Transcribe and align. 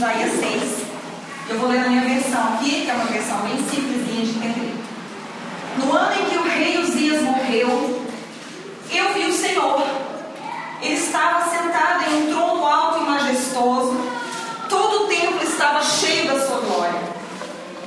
Isaías 0.00 0.32
6. 0.40 0.86
Eu 1.50 1.58
vou 1.58 1.68
ler 1.68 1.80
a 1.80 1.88
minha 1.90 2.00
versão 2.00 2.54
aqui, 2.54 2.86
que 2.86 2.90
é 2.90 2.94
uma 2.94 3.04
versão 3.04 3.36
bem 3.40 3.58
simplesinha 3.68 4.24
de 4.24 4.30
entender. 4.30 4.74
No 5.76 5.92
ano 5.92 6.22
em 6.22 6.24
que 6.24 6.38
o 6.38 6.42
rei 6.42 6.78
Uzias 6.78 7.22
morreu, 7.22 8.02
eu 8.90 9.12
vi 9.12 9.26
o 9.26 9.32
Senhor. 9.34 9.86
Ele 10.80 10.94
estava 10.94 11.50
sentado 11.50 12.04
em 12.10 12.16
um 12.16 12.32
trono 12.32 12.64
alto 12.64 13.04
e 13.04 13.10
majestoso. 13.10 13.94
Todo 14.70 15.04
o 15.04 15.06
templo 15.08 15.42
estava 15.42 15.82
cheio 15.82 16.32
da 16.32 16.46
sua 16.46 16.60
glória. 16.60 17.02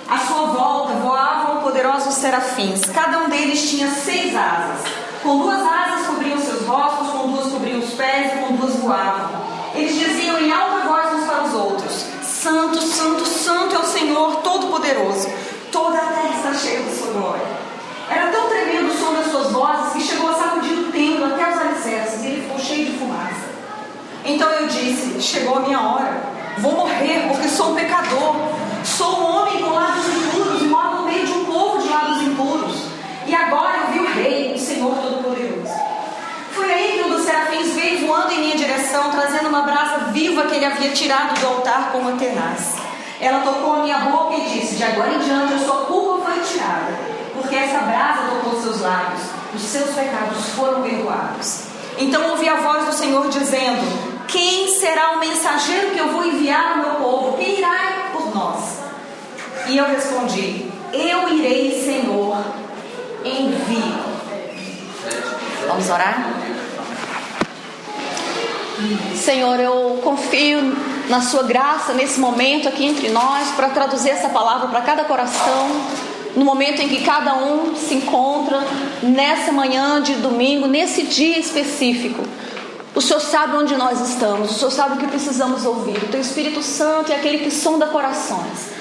À 0.08 0.20
sua 0.20 0.46
volta 0.46 0.94
voavam 0.94 1.64
poderosos 1.64 2.14
serafins. 2.14 2.82
Cada 2.94 3.24
um 3.24 3.30
deles 3.30 3.68
tinha 3.72 3.90
seis 3.90 4.36
asas. 4.36 4.82
Com 5.24 5.40
duas 5.40 5.66
asas 5.66 6.06
cobriam 6.06 6.38
seus 6.38 6.68
rostos, 6.68 7.10
com 7.10 7.32
duas 7.32 7.52
cobriam 7.52 7.80
os 7.80 7.96
pés 7.96 8.34
e 8.34 8.38
com 8.38 8.56
duas 8.56 8.76
voavam. 8.76 9.23
Todo-Poderoso. 14.74 15.30
Toda 15.72 15.98
a 15.98 16.02
terra 16.02 16.36
está 16.36 16.54
cheia 16.54 16.82
da 16.82 16.92
sua 16.92 17.14
glória. 17.14 17.46
Era 18.10 18.32
tão 18.32 18.50
tremendo 18.50 18.92
o 18.92 18.98
som 18.98 19.14
das 19.14 19.28
suas 19.28 19.52
vozes 19.52 19.94
que 19.94 20.02
chegou 20.02 20.30
a 20.30 20.34
sacudir 20.34 20.74
o 20.74 20.92
templo 20.92 21.26
até 21.26 21.52
os 21.52 21.62
alicerces 21.62 22.24
e 22.24 22.28
ele 22.28 22.42
ficou 22.42 22.60
cheio 22.60 22.86
de 22.88 22.98
fumaça. 22.98 23.54
Então 24.26 24.50
eu 24.50 24.68
disse: 24.68 25.22
Chegou 25.22 25.58
a 25.58 25.60
minha 25.60 25.80
hora. 25.80 26.22
Vou 26.58 26.72
morrer 26.74 27.28
porque 27.28 27.48
sou 27.48 27.72
um 27.72 27.76
pecador. 27.76 28.36
Sou 28.84 29.20
um 29.20 29.26
homem 29.26 29.62
com 29.62 29.70
lábios 29.70 30.06
impuros 30.08 30.62
e 30.62 30.66
moro 30.66 30.96
no 30.98 31.04
meio 31.04 31.26
de 31.26 31.32
um 31.32 31.46
povo 31.46 31.82
de 31.82 31.90
lábios 31.90 32.22
impuros. 32.24 32.76
E 33.28 33.34
agora 33.34 33.78
eu 33.78 33.94
vi 33.94 34.00
o 34.00 34.14
Rei, 34.14 34.54
o 34.56 34.60
Senhor 34.60 34.96
Todo-Poderoso. 34.96 35.74
Foi 36.52 36.72
aí 36.72 36.98
que 36.98 37.10
um 37.10 37.10
dos 37.10 37.26
serafins 37.26 37.74
veio 37.74 38.06
voando 38.06 38.34
em 38.34 38.40
minha 38.40 38.56
direção, 38.56 39.10
trazendo 39.12 39.50
uma 39.50 39.62
brasa 39.62 40.12
viva 40.12 40.44
que 40.44 40.56
ele 40.56 40.66
havia 40.66 40.92
tirado 40.92 41.40
do 41.40 41.48
altar 41.48 41.92
com 41.92 42.00
uma 42.00 42.14
tenaz. 42.14 42.83
Ela 43.24 43.40
tocou 43.40 43.76
a 43.76 43.84
minha 43.84 44.00
boca 44.00 44.36
e 44.36 44.50
disse: 44.50 44.76
De 44.76 44.84
agora 44.84 45.14
em 45.14 45.20
diante 45.20 45.54
a 45.54 45.60
sua 45.60 45.86
culpa 45.86 46.30
foi 46.30 46.42
tirada, 46.42 46.92
porque 47.34 47.56
essa 47.56 47.80
brasa 47.80 48.24
tocou 48.30 48.62
seus 48.62 48.82
lábios, 48.82 49.22
os 49.56 49.62
seus 49.62 49.92
pecados 49.92 50.50
foram 50.50 50.82
perdoados. 50.82 51.62
Então 51.98 52.32
ouvi 52.32 52.50
a 52.50 52.56
voz 52.56 52.86
do 52.86 52.92
Senhor 52.92 53.30
dizendo: 53.30 54.26
Quem 54.28 54.68
será 54.68 55.14
o 55.14 55.20
mensageiro 55.20 55.92
que 55.92 56.00
eu 56.00 56.10
vou 56.10 56.26
enviar 56.26 56.72
ao 56.72 56.78
meu 56.80 56.96
povo? 56.96 57.38
Quem 57.38 57.60
irá 57.60 58.10
por 58.12 58.36
nós? 58.36 58.80
E 59.70 59.78
eu 59.78 59.86
respondi: 59.86 60.70
Eu 60.92 61.30
irei, 61.30 61.82
Senhor, 61.82 62.44
envie. 63.24 64.04
Vamos 65.66 65.90
orar? 65.90 66.30
Senhor, 69.16 69.58
eu 69.62 70.02
confio 70.04 70.76
na 71.10 71.22
Sua 71.22 71.44
graça 71.44 71.94
nesse 71.94 72.20
momento 72.20 72.68
aqui 72.68 72.86
entre 72.86 73.10
nós 73.10 73.50
para 73.52 73.70
traduzir 73.70 74.10
essa 74.10 74.30
palavra 74.30 74.68
para 74.68 74.82
cada 74.82 75.04
coração, 75.04 75.68
no 76.36 76.46
momento 76.46 76.82
em 76.82 76.90
que 76.90 77.04
cada 77.04 77.36
um 77.36 77.76
se 77.76 77.96
encontra, 77.96 78.64
nessa 79.02 79.52
manhã 79.52 80.02
de 80.02 80.16
domingo, 80.16 80.68
nesse 80.68 81.04
dia 81.04 81.38
específico. 81.38 82.24
O 82.96 83.02
Senhor 83.02 83.20
sabe 83.20 83.56
onde 83.56 83.76
nós 83.76 84.00
estamos, 84.08 84.52
o 84.52 84.54
Senhor 84.54 84.72
sabe 84.72 84.96
o 84.96 84.98
que 84.98 85.08
precisamos 85.08 85.66
ouvir. 85.66 85.98
O 85.98 86.08
Teu 86.08 86.22
Espírito 86.22 86.62
Santo 86.62 87.12
é 87.12 87.16
aquele 87.16 87.40
que 87.40 87.52
sonda 87.52 87.88
corações. 87.88 88.72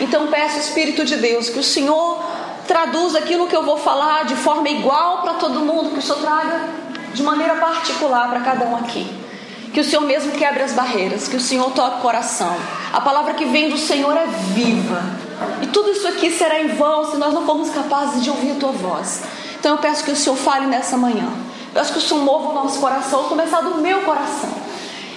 Então 0.00 0.28
peço, 0.28 0.58
Espírito 0.58 1.04
de 1.04 1.16
Deus, 1.16 1.50
que 1.50 1.58
o 1.58 1.62
Senhor 1.62 2.22
traduza 2.66 3.18
aquilo 3.18 3.46
que 3.46 3.56
eu 3.56 3.62
vou 3.62 3.76
falar 3.76 4.24
de 4.24 4.36
forma 4.36 4.68
igual 4.68 5.22
para 5.22 5.34
todo 5.34 5.60
mundo, 5.60 5.90
que 5.90 5.98
o 5.98 6.02
Senhor 6.02 6.20
traga 6.20 6.68
de 7.12 7.22
maneira 7.22 7.56
particular 7.56 8.28
para 8.28 8.40
cada 8.40 8.66
um 8.66 8.76
aqui. 8.76 9.06
Que 9.72 9.80
o 9.80 9.84
Senhor 9.84 10.02
mesmo 10.02 10.32
quebre 10.32 10.62
as 10.62 10.72
barreiras, 10.72 11.28
que 11.28 11.36
o 11.36 11.40
Senhor 11.40 11.70
toque 11.72 11.98
o 11.98 12.02
coração. 12.02 12.56
A 12.92 13.00
palavra 13.00 13.34
que 13.34 13.44
vem 13.44 13.68
do 13.68 13.78
Senhor 13.78 14.16
é 14.16 14.26
viva. 14.26 15.02
E 15.62 15.66
tudo 15.66 15.90
isso 15.90 16.08
aqui 16.08 16.30
será 16.30 16.60
em 16.60 16.68
vão 16.68 17.10
se 17.10 17.16
nós 17.16 17.32
não 17.32 17.44
formos 17.44 17.70
capazes 17.70 18.22
de 18.22 18.30
ouvir 18.30 18.52
a 18.52 18.54
tua 18.54 18.72
voz. 18.72 19.22
Então 19.58 19.72
eu 19.72 19.78
peço 19.78 20.04
que 20.04 20.10
o 20.10 20.16
Senhor 20.16 20.36
fale 20.36 20.66
nessa 20.66 20.96
manhã. 20.96 21.28
Eu 21.68 21.74
peço 21.74 21.92
que 21.92 21.98
o 21.98 22.02
Senhor 22.02 22.22
mova 22.22 22.50
o 22.50 22.54
nosso 22.54 22.80
coração, 22.80 23.24
começar 23.24 23.60
do 23.60 23.76
meu 23.76 24.02
coração. 24.02 24.50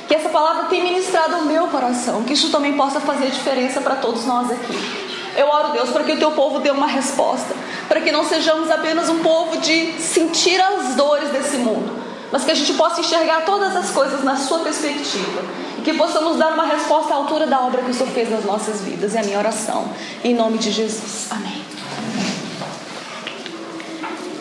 Que 0.07 0.15
essa 0.15 0.29
palavra 0.29 0.65
tenha 0.65 0.83
ministrado 0.83 1.37
o 1.37 1.45
meu 1.45 1.67
coração, 1.67 2.23
que 2.23 2.33
isso 2.33 2.49
também 2.49 2.75
possa 2.75 2.99
fazer 2.99 3.27
diferença 3.27 3.79
para 3.79 3.95
todos 3.95 4.25
nós 4.25 4.51
aqui. 4.51 5.01
Eu 5.37 5.47
oro, 5.47 5.71
Deus, 5.71 5.89
para 5.89 6.03
que 6.03 6.11
o 6.11 6.17
teu 6.19 6.31
povo 6.31 6.59
dê 6.59 6.69
uma 6.69 6.87
resposta, 6.87 7.55
para 7.87 8.01
que 8.01 8.11
não 8.11 8.25
sejamos 8.25 8.69
apenas 8.69 9.09
um 9.09 9.19
povo 9.19 9.57
de 9.57 9.93
sentir 10.01 10.59
as 10.59 10.95
dores 10.95 11.29
desse 11.29 11.57
mundo, 11.57 12.00
mas 12.31 12.43
que 12.43 12.51
a 12.51 12.55
gente 12.55 12.73
possa 12.73 13.01
enxergar 13.01 13.41
todas 13.45 13.75
as 13.75 13.89
coisas 13.91 14.23
na 14.23 14.37
sua 14.37 14.59
perspectiva 14.59 15.43
e 15.77 15.81
que 15.81 15.93
possamos 15.93 16.37
dar 16.37 16.53
uma 16.53 16.65
resposta 16.65 17.13
à 17.13 17.17
altura 17.17 17.45
da 17.45 17.59
obra 17.59 17.81
que 17.81 17.91
o 17.91 17.93
Senhor 17.93 18.11
fez 18.11 18.29
nas 18.29 18.45
nossas 18.45 18.81
vidas. 18.81 19.15
É 19.15 19.19
a 19.19 19.23
minha 19.23 19.37
oração, 19.37 19.89
em 20.23 20.33
nome 20.33 20.57
de 20.57 20.71
Jesus. 20.71 21.27
Amém. 21.29 21.61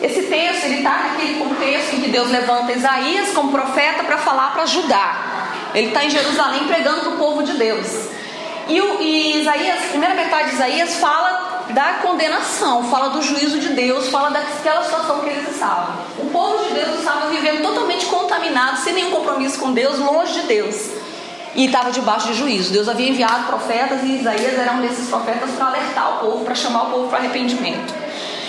Esse 0.01 0.23
texto 0.23 0.65
ele 0.65 0.77
está 0.77 1.09
naquele 1.09 1.35
contexto 1.35 1.95
em 1.95 2.01
que 2.01 2.09
Deus 2.09 2.31
levanta 2.31 2.71
Isaías 2.71 3.33
como 3.33 3.51
profeta 3.51 4.03
para 4.03 4.17
falar 4.17 4.51
para 4.51 4.65
Judá. 4.65 5.51
Ele 5.75 5.89
está 5.89 6.03
em 6.03 6.09
Jerusalém 6.09 6.65
pregando 6.65 7.01
para 7.01 7.09
o 7.11 7.17
povo 7.17 7.43
de 7.43 7.53
Deus. 7.53 8.09
E, 8.71 8.79
o, 8.79 9.01
e 9.01 9.41
Isaías, 9.41 9.83
a 9.83 9.87
primeira 9.89 10.15
metade 10.15 10.49
de 10.51 10.55
Isaías 10.55 10.95
fala 10.95 11.65
da 11.71 11.95
condenação, 12.01 12.89
fala 12.89 13.09
do 13.09 13.21
juízo 13.21 13.59
de 13.59 13.69
Deus, 13.73 14.07
fala 14.07 14.29
daquela 14.29 14.81
situação 14.81 15.19
que 15.19 15.29
eles 15.29 15.49
estavam. 15.51 15.93
O 16.19 16.29
povo 16.29 16.63
de 16.63 16.75
Deus 16.75 16.99
estava 16.99 17.27
vivendo 17.27 17.61
totalmente 17.61 18.05
contaminado, 18.05 18.77
sem 18.77 18.93
nenhum 18.93 19.11
compromisso 19.11 19.59
com 19.59 19.73
Deus, 19.73 19.99
longe 19.99 20.39
de 20.39 20.47
Deus. 20.47 20.89
E 21.53 21.65
estava 21.65 21.91
debaixo 21.91 22.27
de 22.27 22.33
juízo. 22.33 22.71
Deus 22.71 22.87
havia 22.87 23.09
enviado 23.09 23.45
profetas 23.47 24.03
e 24.03 24.19
Isaías 24.19 24.57
era 24.57 24.71
um 24.71 24.79
desses 24.79 25.09
profetas 25.09 25.51
para 25.51 25.65
alertar 25.65 26.15
o 26.15 26.19
povo, 26.19 26.45
para 26.45 26.55
chamar 26.55 26.83
o 26.83 26.91
povo 26.91 27.09
para 27.09 27.17
arrependimento. 27.19 27.93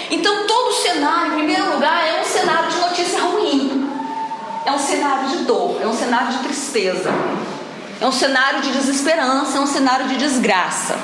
Então, 0.08 0.46
todo 0.46 0.68
o 0.68 0.74
cenário, 0.74 1.32
em 1.32 1.36
primeiro 1.36 1.72
lugar, 1.72 2.00
é 2.06 2.20
um 2.20 2.24
cenário 2.24 2.70
de 2.70 2.78
notícia 2.78 3.20
ruim. 3.22 3.90
É 4.64 4.70
um 4.70 4.78
cenário 4.78 5.30
de 5.30 5.38
dor, 5.38 5.80
é 5.82 5.86
um 5.86 5.92
cenário 5.92 6.28
de 6.28 6.38
tristeza. 6.44 7.10
É 8.02 8.06
um 8.06 8.10
cenário 8.10 8.60
de 8.60 8.72
desesperança, 8.72 9.58
é 9.58 9.60
um 9.60 9.66
cenário 9.66 10.08
de 10.08 10.16
desgraça. 10.16 10.98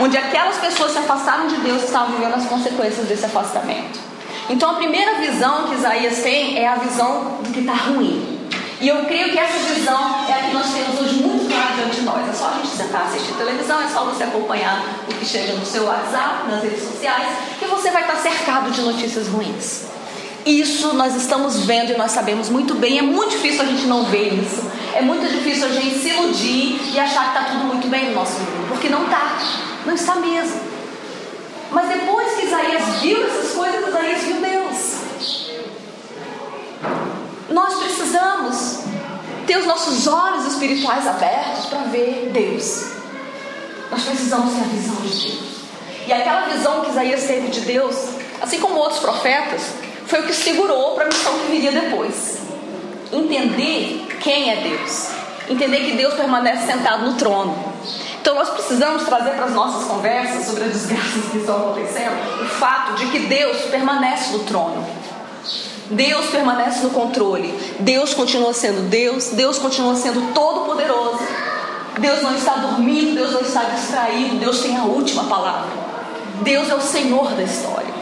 Onde 0.00 0.16
aquelas 0.16 0.56
pessoas 0.56 0.92
se 0.92 0.98
afastaram 0.98 1.46
de 1.46 1.56
Deus 1.56 1.82
e 1.82 1.84
estavam 1.84 2.16
vivendo 2.16 2.36
as 2.36 2.46
consequências 2.46 3.06
desse 3.06 3.26
afastamento. 3.26 4.00
Então 4.48 4.70
a 4.70 4.74
primeira 4.76 5.16
visão 5.16 5.68
que 5.68 5.74
Isaías 5.74 6.20
tem 6.22 6.58
é 6.58 6.66
a 6.66 6.76
visão 6.76 7.36
do 7.42 7.52
que 7.52 7.60
está 7.60 7.74
ruim. 7.74 8.40
E 8.80 8.88
eu 8.88 9.04
creio 9.04 9.30
que 9.30 9.38
essa 9.38 9.58
visão 9.74 10.24
é 10.26 10.32
a 10.32 10.38
que 10.38 10.54
nós 10.54 10.72
temos 10.72 10.98
hoje 11.02 11.16
muito 11.16 11.46
clara 11.46 11.74
diante 11.74 11.96
de 11.96 12.00
nós. 12.00 12.26
É 12.26 12.32
só 12.32 12.48
a 12.48 12.52
gente 12.54 12.68
sentar 12.68 13.02
assistir 13.02 13.34
televisão, 13.34 13.78
é 13.82 13.88
só 13.88 14.06
você 14.06 14.24
acompanhar 14.24 14.82
o 15.06 15.14
que 15.14 15.26
chega 15.26 15.52
no 15.52 15.66
seu 15.66 15.84
WhatsApp, 15.84 16.48
nas 16.50 16.62
redes 16.62 16.82
sociais, 16.82 17.28
que 17.58 17.66
você 17.66 17.90
vai 17.90 18.00
estar 18.00 18.16
cercado 18.16 18.70
de 18.70 18.80
notícias 18.80 19.28
ruins. 19.28 19.82
Isso 20.46 20.94
nós 20.94 21.14
estamos 21.14 21.66
vendo 21.66 21.92
e 21.92 21.98
nós 21.98 22.12
sabemos 22.12 22.48
muito 22.48 22.74
bem. 22.74 22.98
É 22.98 23.02
muito 23.02 23.32
difícil 23.32 23.60
a 23.60 23.66
gente 23.66 23.86
não 23.86 24.04
ver 24.04 24.32
isso. 24.32 24.79
É 25.00 25.02
muito 25.02 25.26
difícil 25.26 25.64
a 25.64 25.70
gente 25.70 25.98
se 25.98 26.10
iludir 26.10 26.78
e 26.92 27.00
achar 27.00 27.32
que 27.32 27.38
está 27.38 27.50
tudo 27.52 27.64
muito 27.64 27.88
bem 27.88 28.10
no 28.10 28.16
nosso 28.16 28.38
mundo, 28.38 28.68
porque 28.68 28.90
não 28.90 29.04
está. 29.04 29.38
Não 29.86 29.94
está 29.94 30.16
mesmo. 30.16 30.60
Mas 31.70 31.88
depois 31.88 32.34
que 32.34 32.44
Isaías 32.44 32.82
viu 33.00 33.26
essas 33.26 33.52
coisas, 33.52 33.88
Isaías 33.88 34.20
viu 34.24 34.36
Deus. 34.42 35.50
Nós 37.48 37.76
precisamos 37.76 38.80
ter 39.46 39.56
os 39.56 39.64
nossos 39.64 40.06
olhos 40.06 40.44
espirituais 40.52 41.06
abertos 41.06 41.64
para 41.64 41.78
ver 41.84 42.28
Deus. 42.34 42.90
Nós 43.90 44.02
precisamos 44.02 44.52
ter 44.52 44.60
a 44.60 44.64
visão 44.64 44.96
de 44.96 45.28
Deus. 45.28 45.60
E 46.08 46.12
aquela 46.12 46.42
visão 46.42 46.82
que 46.82 46.90
Isaías 46.90 47.22
teve 47.22 47.48
de 47.48 47.60
Deus, 47.62 47.96
assim 48.42 48.60
como 48.60 48.74
outros 48.74 49.00
profetas, 49.00 49.62
foi 50.06 50.20
o 50.20 50.26
que 50.26 50.34
segurou 50.34 50.94
para 50.94 51.04
a 51.04 51.08
missão 51.08 51.38
que 51.38 51.52
viria 51.52 51.72
depois. 51.72 52.49
Entender 53.12 54.06
quem 54.20 54.50
é 54.50 54.56
Deus. 54.56 55.08
Entender 55.48 55.78
que 55.78 55.96
Deus 55.96 56.14
permanece 56.14 56.66
sentado 56.66 57.06
no 57.06 57.14
trono. 57.14 57.70
Então 58.20 58.34
nós 58.34 58.50
precisamos 58.50 59.04
trazer 59.04 59.30
para 59.30 59.46
as 59.46 59.52
nossas 59.52 59.84
conversas 59.88 60.46
sobre 60.46 60.64
as 60.64 60.72
desgraças 60.72 61.24
que 61.32 61.38
estão 61.38 61.56
acontecendo 61.56 62.42
o 62.42 62.44
fato 62.44 62.94
de 62.94 63.06
que 63.06 63.20
Deus 63.20 63.62
permanece 63.62 64.32
no 64.32 64.40
trono. 64.40 64.86
Deus 65.90 66.26
permanece 66.26 66.84
no 66.84 66.90
controle. 66.90 67.52
Deus 67.80 68.14
continua 68.14 68.52
sendo 68.52 68.88
Deus. 68.88 69.30
Deus 69.30 69.58
continua 69.58 69.96
sendo 69.96 70.32
todo-poderoso. 70.32 71.18
Deus 71.98 72.22
não 72.22 72.34
está 72.36 72.54
dormindo. 72.56 73.16
Deus 73.16 73.32
não 73.32 73.40
está 73.40 73.64
distraído. 73.64 74.36
Deus 74.36 74.60
tem 74.60 74.76
a 74.76 74.84
última 74.84 75.24
palavra. 75.24 75.70
Deus 76.42 76.70
é 76.70 76.74
o 76.74 76.80
Senhor 76.80 77.32
da 77.32 77.42
história. 77.42 77.92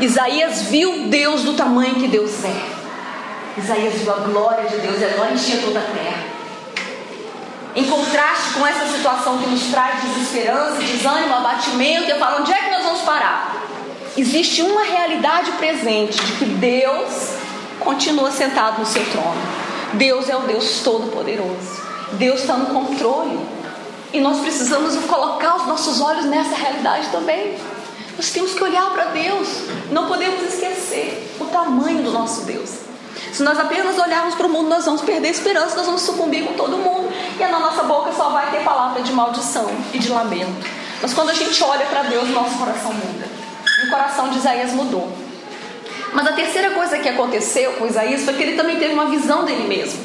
Isaías 0.00 0.62
viu 0.62 1.08
Deus 1.08 1.42
do 1.42 1.54
tamanho 1.54 1.94
que 1.94 2.08
Deus 2.08 2.44
é. 2.44 2.75
Isaías 3.58 3.94
viu 3.94 4.12
a 4.12 4.16
glória 4.16 4.68
de 4.68 4.76
Deus 4.78 5.00
e 5.00 5.04
a 5.04 5.08
glória 5.08 5.32
enchia 5.32 5.60
toda 5.62 5.78
a 5.78 5.82
terra. 5.82 6.24
Em 7.74 7.84
contraste 7.84 8.54
com 8.54 8.66
essa 8.66 8.86
situação 8.86 9.38
que 9.38 9.48
nos 9.48 9.64
traz 9.64 10.02
desesperança, 10.02 10.80
desânimo, 10.80 11.34
abatimento, 11.34 12.10
eu 12.10 12.18
falo: 12.18 12.40
onde 12.40 12.52
é 12.52 12.56
que 12.56 12.70
nós 12.70 12.84
vamos 12.84 13.00
parar? 13.02 13.66
Existe 14.16 14.62
uma 14.62 14.82
realidade 14.82 15.52
presente 15.52 16.22
de 16.22 16.32
que 16.32 16.44
Deus 16.44 17.34
continua 17.80 18.30
sentado 18.30 18.78
no 18.80 18.86
seu 18.86 19.04
trono. 19.10 19.40
Deus 19.94 20.28
é 20.28 20.36
o 20.36 20.40
Deus 20.40 20.80
Todo-Poderoso. 20.80 21.82
Deus 22.12 22.40
está 22.40 22.54
no 22.54 22.66
controle. 22.66 23.38
E 24.12 24.20
nós 24.20 24.40
precisamos 24.40 24.96
colocar 25.04 25.56
os 25.56 25.66
nossos 25.66 26.00
olhos 26.00 26.24
nessa 26.24 26.54
realidade 26.54 27.08
também. 27.08 27.58
Nós 28.16 28.30
temos 28.30 28.54
que 28.54 28.62
olhar 28.62 28.90
para 28.90 29.06
Deus. 29.06 29.48
Não 29.90 30.06
podemos 30.06 30.42
esquecer 30.42 31.36
o 31.38 31.44
tamanho 31.46 32.02
do 32.02 32.10
nosso 32.10 32.42
Deus. 32.42 32.85
Se 33.36 33.42
nós 33.42 33.58
apenas 33.58 33.98
olharmos 33.98 34.34
para 34.34 34.46
o 34.46 34.48
mundo, 34.48 34.70
nós 34.70 34.86
vamos 34.86 35.02
perder 35.02 35.28
a 35.28 35.30
esperança, 35.30 35.76
nós 35.76 35.84
vamos 35.84 36.00
sucumbir 36.00 36.42
com 36.42 36.54
todo 36.54 36.78
mundo. 36.78 37.12
E 37.38 37.44
na 37.44 37.58
nossa 37.58 37.82
boca 37.82 38.10
só 38.12 38.30
vai 38.30 38.50
ter 38.50 38.64
palavra 38.64 39.02
de 39.02 39.12
maldição 39.12 39.70
e 39.92 39.98
de 39.98 40.08
lamento. 40.08 40.66
Mas 41.02 41.12
quando 41.12 41.28
a 41.28 41.34
gente 41.34 41.62
olha 41.62 41.84
para 41.84 42.04
Deus, 42.04 42.30
nosso 42.30 42.56
coração 42.56 42.94
muda. 42.94 43.26
E 43.82 43.86
o 43.88 43.90
coração 43.90 44.30
de 44.30 44.38
Isaías 44.38 44.72
mudou. 44.72 45.12
Mas 46.14 46.26
a 46.28 46.32
terceira 46.32 46.70
coisa 46.70 46.96
que 46.96 47.10
aconteceu 47.10 47.74
com 47.74 47.86
Isaías 47.86 48.22
foi 48.22 48.32
que 48.32 48.42
ele 48.42 48.56
também 48.56 48.78
teve 48.78 48.94
uma 48.94 49.04
visão 49.04 49.44
dele 49.44 49.68
mesmo. 49.68 50.00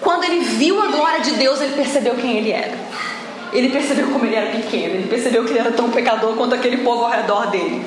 Quando 0.00 0.24
ele 0.24 0.40
viu 0.40 0.82
a 0.82 0.86
glória 0.86 1.20
de 1.20 1.32
Deus, 1.32 1.60
ele 1.60 1.74
percebeu 1.74 2.14
quem 2.14 2.38
ele 2.38 2.50
era. 2.50 2.78
Ele 3.52 3.68
percebeu 3.68 4.06
como 4.06 4.24
ele 4.24 4.36
era 4.36 4.50
pequeno, 4.52 4.94
ele 4.94 5.08
percebeu 5.08 5.44
que 5.44 5.50
ele 5.50 5.58
era 5.58 5.72
tão 5.72 5.90
pecador 5.90 6.34
quanto 6.34 6.54
aquele 6.54 6.78
povo 6.78 7.04
ao 7.04 7.10
redor 7.10 7.48
dele. 7.48 7.84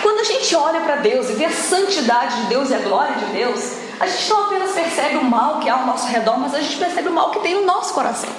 Quando 0.00 0.20
a 0.20 0.24
gente 0.24 0.54
olha 0.54 0.82
para 0.82 0.96
Deus 0.96 1.28
e 1.30 1.32
vê 1.32 1.46
a 1.46 1.50
santidade 1.50 2.42
de 2.42 2.46
Deus 2.46 2.70
e 2.70 2.74
a 2.74 2.78
glória 2.78 3.16
de 3.16 3.24
Deus, 3.32 3.87
a 4.00 4.06
gente 4.06 4.30
não 4.30 4.44
apenas 4.44 4.72
percebe 4.72 5.16
o 5.16 5.24
mal 5.24 5.58
que 5.58 5.68
há 5.68 5.74
ao 5.74 5.86
nosso 5.86 6.06
redor, 6.06 6.38
mas 6.38 6.54
a 6.54 6.60
gente 6.60 6.76
percebe 6.76 7.08
o 7.08 7.12
mal 7.12 7.30
que 7.30 7.40
tem 7.40 7.54
no 7.54 7.66
nosso 7.66 7.92
coração. 7.92 8.30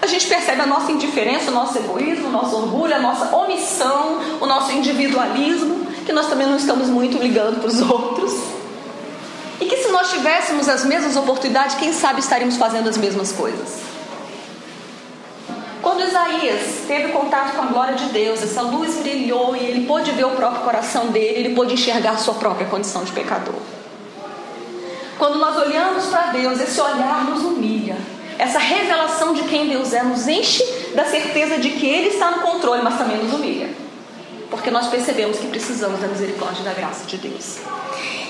A 0.00 0.06
gente 0.06 0.26
percebe 0.26 0.60
a 0.60 0.66
nossa 0.66 0.92
indiferença, 0.92 1.50
o 1.50 1.54
nosso 1.54 1.78
egoísmo, 1.78 2.28
o 2.28 2.30
nosso 2.30 2.54
orgulho, 2.56 2.94
a 2.94 2.98
nossa 2.98 3.34
omissão, 3.34 4.20
o 4.40 4.46
nosso 4.46 4.70
individualismo, 4.70 5.86
que 6.04 6.12
nós 6.12 6.26
também 6.28 6.46
não 6.46 6.56
estamos 6.56 6.88
muito 6.88 7.18
ligando 7.18 7.60
para 7.60 7.68
os 7.68 7.80
outros. 7.90 8.32
E 9.60 9.66
que 9.66 9.76
se 9.78 9.88
nós 9.88 10.10
tivéssemos 10.10 10.68
as 10.68 10.84
mesmas 10.84 11.16
oportunidades, 11.16 11.76
quem 11.76 11.92
sabe 11.92 12.20
estaríamos 12.20 12.56
fazendo 12.56 12.88
as 12.88 12.98
mesmas 12.98 13.32
coisas. 13.32 13.80
Quando 15.80 16.02
Isaías 16.02 16.82
teve 16.86 17.08
contato 17.12 17.56
com 17.56 17.62
a 17.62 17.66
glória 17.66 17.94
de 17.94 18.06
Deus, 18.06 18.42
essa 18.42 18.62
luz 18.62 18.96
brilhou 18.96 19.56
e 19.56 19.60
ele 19.60 19.86
pôde 19.86 20.10
ver 20.12 20.24
o 20.24 20.30
próprio 20.30 20.62
coração 20.62 21.08
dele, 21.08 21.40
ele 21.40 21.54
pôde 21.54 21.74
enxergar 21.74 22.12
a 22.12 22.16
sua 22.18 22.34
própria 22.34 22.66
condição 22.66 23.04
de 23.04 23.12
pecador. 23.12 23.54
Quando 25.18 25.38
nós 25.38 25.56
olhamos 25.56 26.06
para 26.06 26.32
Deus, 26.32 26.60
esse 26.60 26.80
olhar 26.80 27.24
nos 27.24 27.42
humilha. 27.42 27.96
Essa 28.38 28.58
revelação 28.58 29.32
de 29.32 29.42
quem 29.42 29.68
Deus 29.68 29.92
é 29.92 30.02
nos 30.02 30.26
enche 30.26 30.64
da 30.94 31.04
certeza 31.04 31.58
de 31.58 31.70
que 31.70 31.86
Ele 31.86 32.08
está 32.08 32.32
no 32.32 32.38
controle, 32.38 32.82
mas 32.82 32.98
também 32.98 33.16
nos 33.18 33.32
humilha. 33.32 33.70
Porque 34.50 34.70
nós 34.70 34.88
percebemos 34.88 35.38
que 35.38 35.46
precisamos 35.46 36.00
da 36.00 36.08
misericórdia 36.08 36.62
e 36.62 36.64
da 36.64 36.72
graça 36.72 37.04
de 37.06 37.16
Deus. 37.16 37.58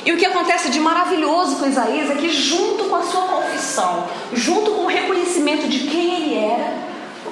E 0.04 0.12
o 0.12 0.18
que 0.18 0.26
acontece 0.26 0.70
de 0.70 0.78
maravilhoso 0.78 1.56
com 1.56 1.66
Isaías 1.66 2.10
é 2.10 2.14
que, 2.14 2.30
junto 2.30 2.84
com 2.84 2.96
a 2.96 3.02
sua 3.02 3.22
confissão, 3.22 4.06
junto 4.32 4.72
com 4.72 4.82
o 4.82 4.86
reconhecimento 4.86 5.66
de 5.66 5.80
quem 5.88 6.14
ele 6.14 6.34
era, 6.36 6.84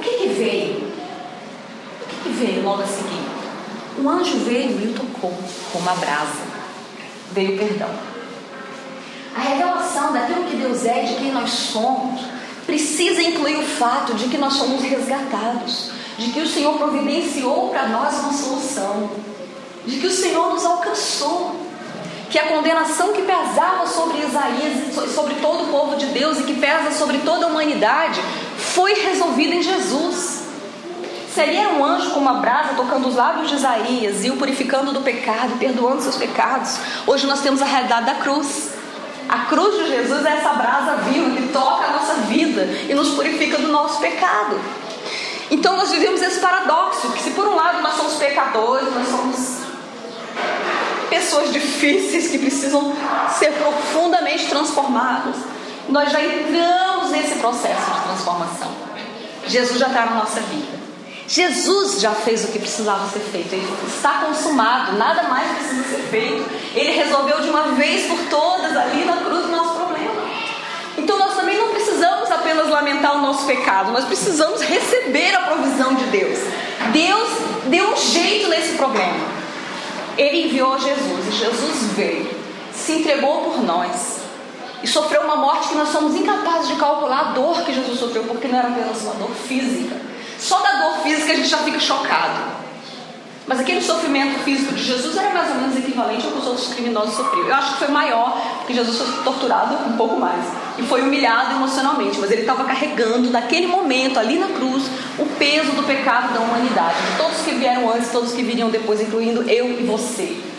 que, 0.02 0.18
que 0.18 0.28
veio? 0.28 0.92
O 2.02 2.06
que, 2.08 2.16
que 2.24 2.28
veio 2.30 2.62
logo 2.62 2.82
a 2.82 2.86
seguir? 2.86 3.22
Um 3.98 4.08
anjo 4.08 4.38
veio 4.38 4.80
e 4.80 4.88
o 4.88 4.94
tocou 4.94 5.32
com 5.72 5.78
uma 5.78 5.94
brasa. 5.94 6.42
Veio 7.32 7.56
perdão. 7.56 7.90
A 9.34 9.40
revelação 9.40 10.12
daquilo 10.12 10.44
que 10.44 10.56
Deus 10.56 10.84
é, 10.84 11.02
de 11.02 11.14
quem 11.14 11.32
nós 11.32 11.50
somos, 11.50 12.20
precisa 12.66 13.22
incluir 13.22 13.56
o 13.56 13.66
fato 13.66 14.14
de 14.14 14.28
que 14.28 14.38
nós 14.38 14.54
somos 14.54 14.82
resgatados, 14.82 15.90
de 16.18 16.30
que 16.30 16.40
o 16.40 16.46
Senhor 16.46 16.74
providenciou 16.78 17.70
para 17.70 17.88
nós 17.88 18.14
uma 18.20 18.32
solução, 18.32 19.10
de 19.84 19.98
que 19.98 20.06
o 20.06 20.10
Senhor 20.10 20.52
nos 20.52 20.64
alcançou, 20.64 21.56
que 22.30 22.38
a 22.38 22.46
condenação 22.46 23.12
que 23.12 23.22
pesava 23.22 23.86
sobre 23.86 24.18
Isaías 24.18 24.88
e 24.88 25.14
sobre 25.14 25.34
todo 25.34 25.64
o 25.64 25.68
povo 25.68 25.96
de 25.96 26.06
Deus 26.06 26.38
e 26.38 26.44
que 26.44 26.54
pesa 26.54 26.90
sobre 26.92 27.18
toda 27.18 27.44
a 27.44 27.48
humanidade 27.48 28.20
foi 28.56 28.94
resolvida 28.94 29.54
em 29.54 29.62
Jesus. 29.62 30.42
Se 31.34 31.40
era 31.40 31.74
um 31.74 31.84
anjo 31.84 32.10
com 32.10 32.20
uma 32.20 32.34
brasa 32.34 32.74
tocando 32.74 33.08
os 33.08 33.16
lábios 33.16 33.48
de 33.48 33.56
Isaías 33.56 34.24
e 34.24 34.30
o 34.30 34.36
purificando 34.36 34.92
do 34.92 35.00
pecado, 35.00 35.58
perdoando 35.58 36.02
seus 36.02 36.16
pecados, 36.16 36.78
hoje 37.06 37.26
nós 37.26 37.40
temos 37.40 37.60
a 37.60 37.66
realidade 37.66 38.06
da 38.06 38.14
cruz. 38.14 38.81
A 39.32 39.46
cruz 39.46 39.74
de 39.78 39.88
Jesus 39.88 40.26
é 40.26 40.36
essa 40.36 40.50
brasa 40.50 40.96
viva 41.08 41.34
que 41.34 41.48
toca 41.54 41.86
a 41.86 41.92
nossa 41.92 42.14
vida 42.28 42.64
e 42.86 42.92
nos 42.92 43.14
purifica 43.14 43.56
do 43.56 43.68
nosso 43.68 43.98
pecado. 43.98 44.60
Então 45.50 45.74
nós 45.74 45.90
vivemos 45.90 46.20
esse 46.20 46.38
paradoxo, 46.38 47.10
que 47.12 47.22
se 47.22 47.30
por 47.30 47.48
um 47.48 47.54
lado 47.54 47.80
nós 47.80 47.94
somos 47.94 48.16
pecadores, 48.16 48.94
nós 48.94 49.08
somos 49.08 49.62
pessoas 51.08 51.50
difíceis 51.50 52.30
que 52.30 52.40
precisam 52.40 52.94
ser 53.38 53.52
profundamente 53.52 54.48
transformadas, 54.48 55.36
nós 55.88 56.12
já 56.12 56.22
entramos 56.22 57.10
nesse 57.12 57.38
processo 57.38 57.90
de 57.90 58.00
transformação. 58.02 58.70
Jesus 59.46 59.78
já 59.78 59.86
está 59.86 60.04
na 60.04 60.16
nossa 60.16 60.40
vida. 60.40 60.81
Jesus 61.32 61.98
já 61.98 62.10
fez 62.10 62.44
o 62.44 62.48
que 62.48 62.58
precisava 62.58 63.08
ser 63.08 63.20
feito, 63.20 63.54
ele 63.54 63.66
está 63.88 64.18
consumado, 64.18 64.98
nada 64.98 65.22
mais 65.22 65.50
precisa 65.56 65.82
ser 65.84 66.02
feito. 66.10 66.44
Ele 66.74 66.92
resolveu 66.92 67.40
de 67.40 67.48
uma 67.48 67.68
vez 67.68 68.06
por 68.06 68.18
todas 68.28 68.76
ali 68.76 69.06
na 69.06 69.16
cruz 69.16 69.46
o 69.46 69.48
nosso 69.48 69.76
problema. 69.76 70.12
Então 70.98 71.18
nós 71.18 71.34
também 71.34 71.56
não 71.56 71.68
precisamos 71.68 72.30
apenas 72.30 72.68
lamentar 72.68 73.16
o 73.16 73.22
nosso 73.22 73.46
pecado, 73.46 73.92
nós 73.92 74.04
precisamos 74.04 74.60
receber 74.60 75.34
a 75.34 75.40
provisão 75.40 75.94
de 75.94 76.04
Deus. 76.08 76.38
Deus 76.92 77.30
deu 77.68 77.94
um 77.94 77.96
jeito 77.96 78.50
nesse 78.50 78.74
problema. 78.74 79.26
Ele 80.18 80.48
enviou 80.48 80.78
Jesus 80.78 81.28
e 81.28 81.32
Jesus 81.32 81.82
veio, 81.96 82.28
se 82.74 82.92
entregou 82.92 83.44
por 83.44 83.62
nós, 83.62 84.18
e 84.82 84.86
sofreu 84.86 85.22
uma 85.22 85.36
morte 85.36 85.68
que 85.68 85.76
nós 85.76 85.88
somos 85.88 86.14
incapazes 86.14 86.68
de 86.68 86.74
calcular 86.74 87.20
a 87.20 87.32
dor 87.32 87.62
que 87.62 87.72
Jesus 87.72 87.98
sofreu, 87.98 88.24
porque 88.24 88.48
não 88.48 88.58
era 88.58 88.68
apenas 88.68 89.00
uma 89.00 89.14
dor 89.14 89.30
física. 89.30 90.11
Só 90.42 90.58
da 90.58 90.72
dor 90.72 90.98
física 91.04 91.32
a 91.32 91.36
gente 91.36 91.48
já 91.48 91.58
fica 91.58 91.78
chocado. 91.78 92.62
Mas 93.46 93.60
aquele 93.60 93.80
sofrimento 93.80 94.40
físico 94.40 94.74
de 94.74 94.82
Jesus 94.82 95.16
era 95.16 95.30
mais 95.30 95.50
ou 95.50 95.56
menos 95.56 95.76
equivalente 95.76 96.26
ao 96.26 96.32
que 96.32 96.38
os 96.38 96.46
outros 96.48 96.74
criminosos 96.74 97.14
sofriam. 97.14 97.46
Eu 97.46 97.54
acho 97.54 97.72
que 97.72 97.78
foi 97.78 97.88
maior, 97.88 98.40
porque 98.58 98.74
Jesus 98.74 98.98
foi 98.98 99.22
torturado 99.22 99.88
um 99.88 99.96
pouco 99.96 100.18
mais. 100.18 100.44
E 100.78 100.82
foi 100.82 101.02
humilhado 101.02 101.54
emocionalmente. 101.54 102.18
Mas 102.18 102.32
ele 102.32 102.40
estava 102.40 102.64
carregando, 102.64 103.30
naquele 103.30 103.68
momento, 103.68 104.18
ali 104.18 104.36
na 104.36 104.48
cruz, 104.48 104.84
o 105.16 105.26
peso 105.38 105.70
do 105.72 105.84
pecado 105.84 106.34
da 106.34 106.40
humanidade. 106.40 106.96
De 107.12 107.18
todos 107.18 107.40
que 107.42 107.52
vieram 107.52 107.88
antes, 107.88 108.10
todos 108.10 108.32
que 108.32 108.42
viriam 108.42 108.68
depois, 108.68 109.00
incluindo 109.00 109.48
eu 109.48 109.70
e 109.70 109.84
você. 109.84 110.51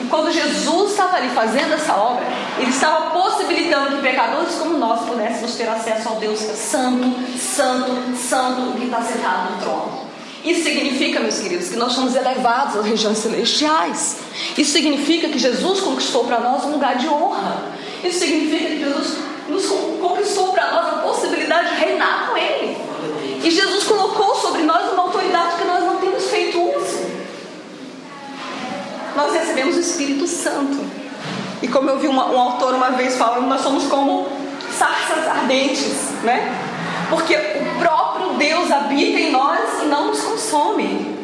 E 0.00 0.04
quando 0.04 0.32
Jesus 0.32 0.90
estava 0.92 1.16
ali 1.16 1.28
fazendo 1.28 1.74
essa 1.74 1.94
obra, 1.94 2.24
ele 2.58 2.70
estava 2.70 3.10
possibilitando 3.10 3.96
que 3.96 4.02
pecadores 4.02 4.54
como 4.54 4.78
nós 4.78 5.02
pudéssemos 5.02 5.54
ter 5.56 5.68
acesso 5.68 6.08
ao 6.08 6.16
Deus 6.16 6.38
santo, 6.38 7.14
santo, 7.38 8.16
santo, 8.16 8.78
que 8.78 8.86
está 8.86 9.02
sentado 9.02 9.52
no 9.52 9.60
trono. 9.60 10.10
Isso 10.44 10.62
significa, 10.62 11.20
meus 11.20 11.38
queridos, 11.38 11.68
que 11.68 11.76
nós 11.76 11.92
somos 11.92 12.16
elevados 12.16 12.76
às 12.76 12.86
regiões 12.86 13.18
celestiais. 13.18 14.16
Isso 14.56 14.72
significa 14.72 15.28
que 15.28 15.38
Jesus 15.38 15.80
conquistou 15.80 16.24
para 16.24 16.40
nós 16.40 16.64
um 16.64 16.72
lugar 16.72 16.96
de 16.96 17.06
honra. 17.06 17.62
Isso 18.02 18.20
significa 18.20 18.70
que 18.70 18.78
Jesus 18.78 19.18
nos 19.48 19.66
conquistou 20.00 20.52
para 20.52 20.70
nós 20.70 20.86
a 20.86 20.96
possibilidade 21.02 21.74
de 21.74 21.84
reinar 21.84 22.28
com 22.30 22.38
Ele. 22.38 22.78
E 23.44 23.50
Jesus 23.50 23.84
colocou 23.84 24.34
sobre 24.36 24.62
nós 24.62 24.92
uma 24.92 25.02
autoridade 25.02 25.49
Espírito 29.80 30.26
Santo. 30.26 30.78
E 31.62 31.68
como 31.68 31.90
eu 31.90 31.98
vi 31.98 32.06
uma, 32.06 32.26
um 32.30 32.38
autor 32.38 32.74
uma 32.74 32.90
vez 32.90 33.16
falando, 33.16 33.46
nós 33.46 33.60
somos 33.60 33.84
como 33.84 34.28
sarças 34.76 35.28
ardentes, 35.28 36.10
né? 36.22 36.50
Porque 37.10 37.34
o 37.34 37.78
próprio 37.80 38.34
Deus 38.34 38.70
habita 38.70 39.18
em 39.18 39.30
nós 39.30 39.82
e 39.82 39.86
não 39.86 40.08
nos 40.08 40.22
consome. 40.22 41.18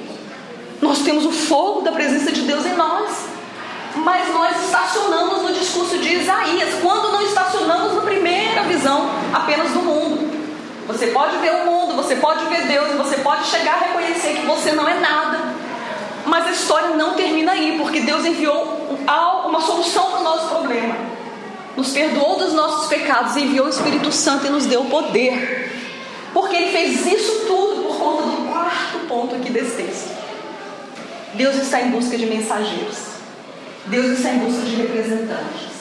Nós 0.83 0.99
temos 0.99 1.25
o 1.25 1.33
fogo 1.33 1.83
da 1.83 1.93
presença 1.93 2.31
de 2.33 2.43
Deus 2.43 2.67
em 2.67 2.75
nós. 2.75 3.37
Mas 3.97 4.33
nós 4.35 4.63
estacionamos 4.65 5.43
no 5.43 5.55
discurso 5.55 5.97
de 5.99 6.17
Isaías, 6.17 6.75
quando 6.83 7.13
não 7.13 7.23
estacionamos 7.23 7.95
na 7.95 8.03
primeira 8.03 8.63
visão 8.65 9.09
apenas 9.33 9.71
do 9.71 9.81
mundo. 9.81 10.37
Você 10.87 11.07
pode 11.09 11.39
ver 11.39 11.51
o 11.51 11.67
mundo, 11.67 11.97
você 11.97 12.15
pode 12.17 12.45
ver 12.45 12.67
Deus, 12.67 12.95
você 12.95 13.17
pode 13.19 13.47
chegar 13.47 13.75
a 13.75 13.87
reconhecer 13.87 14.35
que 14.35 14.47
você 14.47 14.73
não 14.73 14.87
é 14.87 15.01
nada. 15.01 15.56
Mas 16.27 16.47
a 16.47 16.51
história 16.51 16.97
não 16.97 17.15
termina 17.15 17.53
aí, 17.53 17.77
porque 17.79 18.01
Deus 18.01 18.25
enviou 18.25 18.99
uma 19.47 19.61
solução 19.61 20.11
para 20.11 20.21
o 20.21 20.25
nosso 20.25 20.49
problema. 20.49 20.97
Nos 21.77 21.91
perdoou 21.91 22.39
dos 22.39 22.53
nossos 22.53 22.89
pecados, 22.89 23.37
enviou 23.37 23.67
o 23.67 23.71
Espírito 23.71 24.11
Santo 24.11 24.47
e 24.47 24.51
nos 24.51 24.67
deu 24.67 24.85
poder. 24.87 25.73
Porque 26.33 26.57
Ele 26.57 26.71
fez 26.71 27.07
isso 27.07 27.47
tudo 27.47 27.85
por 27.85 27.97
conta 27.99 28.23
do 28.25 28.49
quarto 28.49 28.99
ponto 29.07 29.35
aqui 29.37 29.51
desse 29.51 29.77
texto. 29.77 30.17
Deus 31.35 31.57
está 31.57 31.81
em 31.81 31.91
busca 31.91 32.17
de 32.17 32.27
mensageiros. 32.27 32.99
Deus 33.87 34.19
está 34.19 34.31
em 34.31 34.39
busca 34.39 34.63
de 34.63 34.77
representantes. 34.77 35.77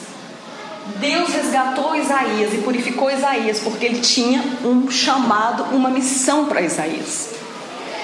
Deus 0.96 1.30
resgatou 1.30 1.96
Isaías 1.96 2.54
e 2.54 2.58
purificou 2.58 3.10
Isaías 3.10 3.58
porque 3.60 3.86
ele 3.86 4.00
tinha 4.00 4.42
um 4.64 4.88
chamado, 4.88 5.64
uma 5.74 5.90
missão 5.90 6.46
para 6.46 6.60
Isaías. 6.60 7.30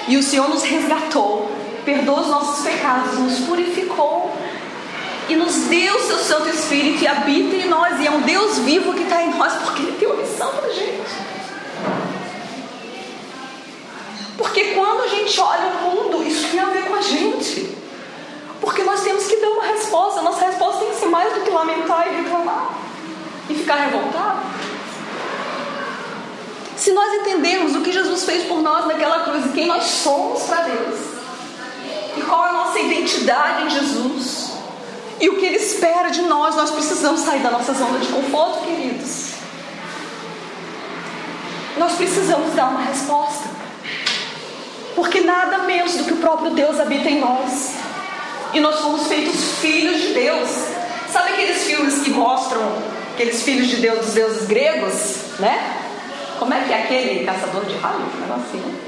E 0.07 0.17
o 0.17 0.23
Senhor 0.23 0.49
nos 0.49 0.63
resgatou 0.63 1.49
perdoou 1.83 2.19
os 2.19 2.27
nossos 2.27 2.63
pecados, 2.63 3.17
nos 3.19 3.39
purificou 3.41 4.35
e 5.29 5.35
nos 5.35 5.55
deu 5.65 5.95
o 5.95 6.01
seu 6.01 6.17
Santo 6.17 6.49
Espírito 6.49 7.03
e 7.03 7.07
habita 7.07 7.55
em 7.55 7.67
nós. 7.67 7.99
E 7.99 8.07
é 8.07 8.11
um 8.11 8.21
Deus 8.21 8.59
vivo 8.59 8.93
que 8.93 9.03
está 9.03 9.21
em 9.23 9.33
nós 9.35 9.53
porque 9.63 9.83
Ele 9.83 9.97
tem 9.97 10.07
uma 10.07 10.17
missão 10.17 10.49
para 10.49 10.69
gente. 10.69 11.33
Porque 14.37 14.65
quando 14.73 15.03
a 15.03 15.07
gente 15.07 15.39
olha 15.39 15.67
o 15.67 15.89
mundo, 15.89 16.27
isso 16.27 16.49
tem 16.49 16.59
a 16.59 16.65
ver 16.65 16.85
com 16.85 16.95
a 16.95 17.01
gente. 17.01 17.77
Porque 18.59 18.83
nós 18.83 19.01
temos 19.01 19.25
que 19.25 19.37
dar 19.37 19.49
uma 19.49 19.65
resposta. 19.65 20.21
Nossa 20.21 20.45
resposta 20.45 20.79
tem 20.79 20.89
que 20.89 20.95
ser 20.95 21.07
mais 21.07 21.33
do 21.33 21.41
que 21.41 21.51
lamentar 21.51 22.07
e 22.07 22.21
reclamar 22.23 22.73
e 23.49 23.55
ficar 23.55 23.75
revoltado. 23.75 24.39
Se 26.75 26.91
nós 26.91 27.13
entendermos 27.13 27.75
o 27.75 27.81
que 27.81 27.91
Jesus 27.91 28.25
fez 28.25 28.43
por 28.45 28.61
nós 28.61 28.85
naquela 28.87 29.19
cruz 29.23 29.45
e 29.45 29.49
quem 29.49 29.67
nós 29.67 29.83
somos 29.83 30.43
para 30.43 30.63
Deus, 30.63 31.12
qual 32.25 32.45
é 32.45 32.49
a 32.49 32.53
nossa 32.53 32.79
identidade 32.79 33.65
em 33.65 33.69
Jesus, 33.69 34.53
e 35.19 35.29
o 35.29 35.37
que 35.37 35.45
Ele 35.45 35.57
espera 35.57 36.09
de 36.09 36.21
nós, 36.23 36.55
nós 36.55 36.71
precisamos 36.71 37.21
sair 37.21 37.39
da 37.39 37.51
nossa 37.51 37.73
zona 37.73 37.99
de 37.99 38.07
conforto, 38.07 38.65
queridos. 38.65 39.33
Nós 41.77 41.93
precisamos 41.93 42.53
dar 42.53 42.69
uma 42.69 42.81
resposta, 42.81 43.49
porque 44.95 45.21
nada 45.21 45.59
menos 45.59 45.93
do 45.95 46.03
que 46.03 46.13
o 46.13 46.17
próprio 46.17 46.51
Deus 46.51 46.79
habita 46.79 47.09
em 47.09 47.19
nós, 47.19 47.73
e 48.53 48.59
nós 48.59 48.75
somos 48.75 49.07
feitos 49.07 49.59
filhos 49.59 50.01
de 50.01 50.13
Deus. 50.13 50.49
Sabe 51.11 51.33
aqueles 51.33 51.63
filmes 51.63 51.99
que 51.99 52.09
mostram 52.09 52.61
aqueles 53.13 53.43
filhos 53.43 53.67
de 53.67 53.77
Deus 53.77 54.05
dos 54.05 54.13
deuses 54.13 54.47
gregos, 54.47 55.39
né? 55.39 55.79
Como 56.39 56.53
é 56.53 56.63
que 56.63 56.73
é 56.73 56.83
aquele 56.83 57.25
caçador 57.25 57.63
de 57.65 57.75
raio? 57.77 57.99
Um 57.99 58.19
negocinho. 58.21 58.79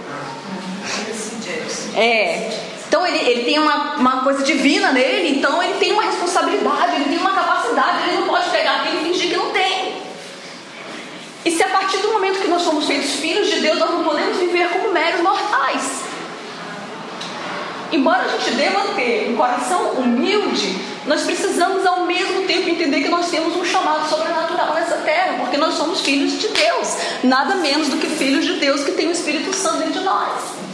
É. 1.95 2.74
Então 2.87 3.05
ele, 3.05 3.17
ele 3.17 3.43
tem 3.43 3.59
uma, 3.59 3.95
uma 3.95 4.23
coisa 4.23 4.43
divina 4.43 4.91
nele, 4.91 5.37
então 5.37 5.61
ele 5.61 5.73
tem 5.79 5.91
uma 5.91 6.03
responsabilidade, 6.03 6.95
ele 6.95 7.05
tem 7.05 7.17
uma 7.17 7.33
capacidade, 7.33 8.09
ele 8.09 8.19
não 8.19 8.27
pode 8.27 8.49
pegar 8.49 8.77
aquilo 8.77 9.01
e 9.01 9.03
fingir 9.05 9.29
que 9.29 9.37
não 9.37 9.51
tem. 9.51 9.95
E 11.43 11.51
se 11.51 11.61
a 11.63 11.67
partir 11.67 11.97
do 11.97 12.11
momento 12.11 12.39
que 12.39 12.47
nós 12.47 12.63
somos 12.63 12.85
feitos 12.85 13.11
filhos 13.11 13.47
de 13.47 13.59
Deus, 13.59 13.77
nós 13.77 13.91
não 13.91 14.03
podemos 14.03 14.37
viver 14.37 14.69
como 14.69 14.91
meros 14.91 15.21
mortais. 15.21 16.01
Embora 17.91 18.23
a 18.23 18.27
gente 18.29 18.51
deva 18.51 18.79
ter 18.95 19.29
um 19.29 19.35
coração 19.35 19.91
humilde, 19.91 20.75
nós 21.05 21.21
precisamos 21.21 21.85
ao 21.85 22.05
mesmo 22.05 22.45
tempo 22.47 22.67
entender 22.67 23.01
que 23.01 23.09
nós 23.09 23.29
temos 23.29 23.55
um 23.55 23.63
chamado 23.63 24.09
sobrenatural 24.09 24.73
nessa 24.73 24.97
terra, 24.97 25.35
porque 25.39 25.55
nós 25.55 25.75
somos 25.75 26.01
filhos 26.01 26.39
de 26.39 26.47
Deus, 26.47 26.97
nada 27.23 27.55
menos 27.55 27.89
do 27.89 27.97
que 27.97 28.07
filhos 28.07 28.43
de 28.43 28.53
Deus 28.53 28.83
que 28.83 28.91
tem 28.93 29.07
o 29.07 29.11
Espírito 29.11 29.53
Santo 29.53 29.77
dentro 29.77 29.99
de 29.99 30.05
nós. 30.05 30.64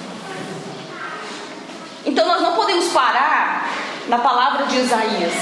Então 2.06 2.28
nós 2.28 2.42
não 2.42 2.54
podemos 2.54 2.88
parar 2.90 3.70
na 4.08 4.18
palavra 4.18 4.66
de 4.66 4.78
Isaías. 4.78 5.34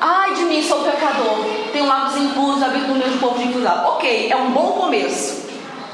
Ai 0.00 0.34
de 0.34 0.44
mim, 0.44 0.62
sou 0.62 0.82
pecador, 0.82 1.44
tenho 1.72 1.86
lábios 1.86 2.16
impuros, 2.16 2.62
habito 2.62 2.88
no 2.88 2.96
meio 2.96 3.12
do 3.12 3.20
povo 3.20 3.38
de 3.38 3.44
impurado. 3.44 3.88
Ok, 3.88 4.30
é 4.30 4.36
um 4.36 4.50
bom 4.50 4.72
começo. 4.72 5.44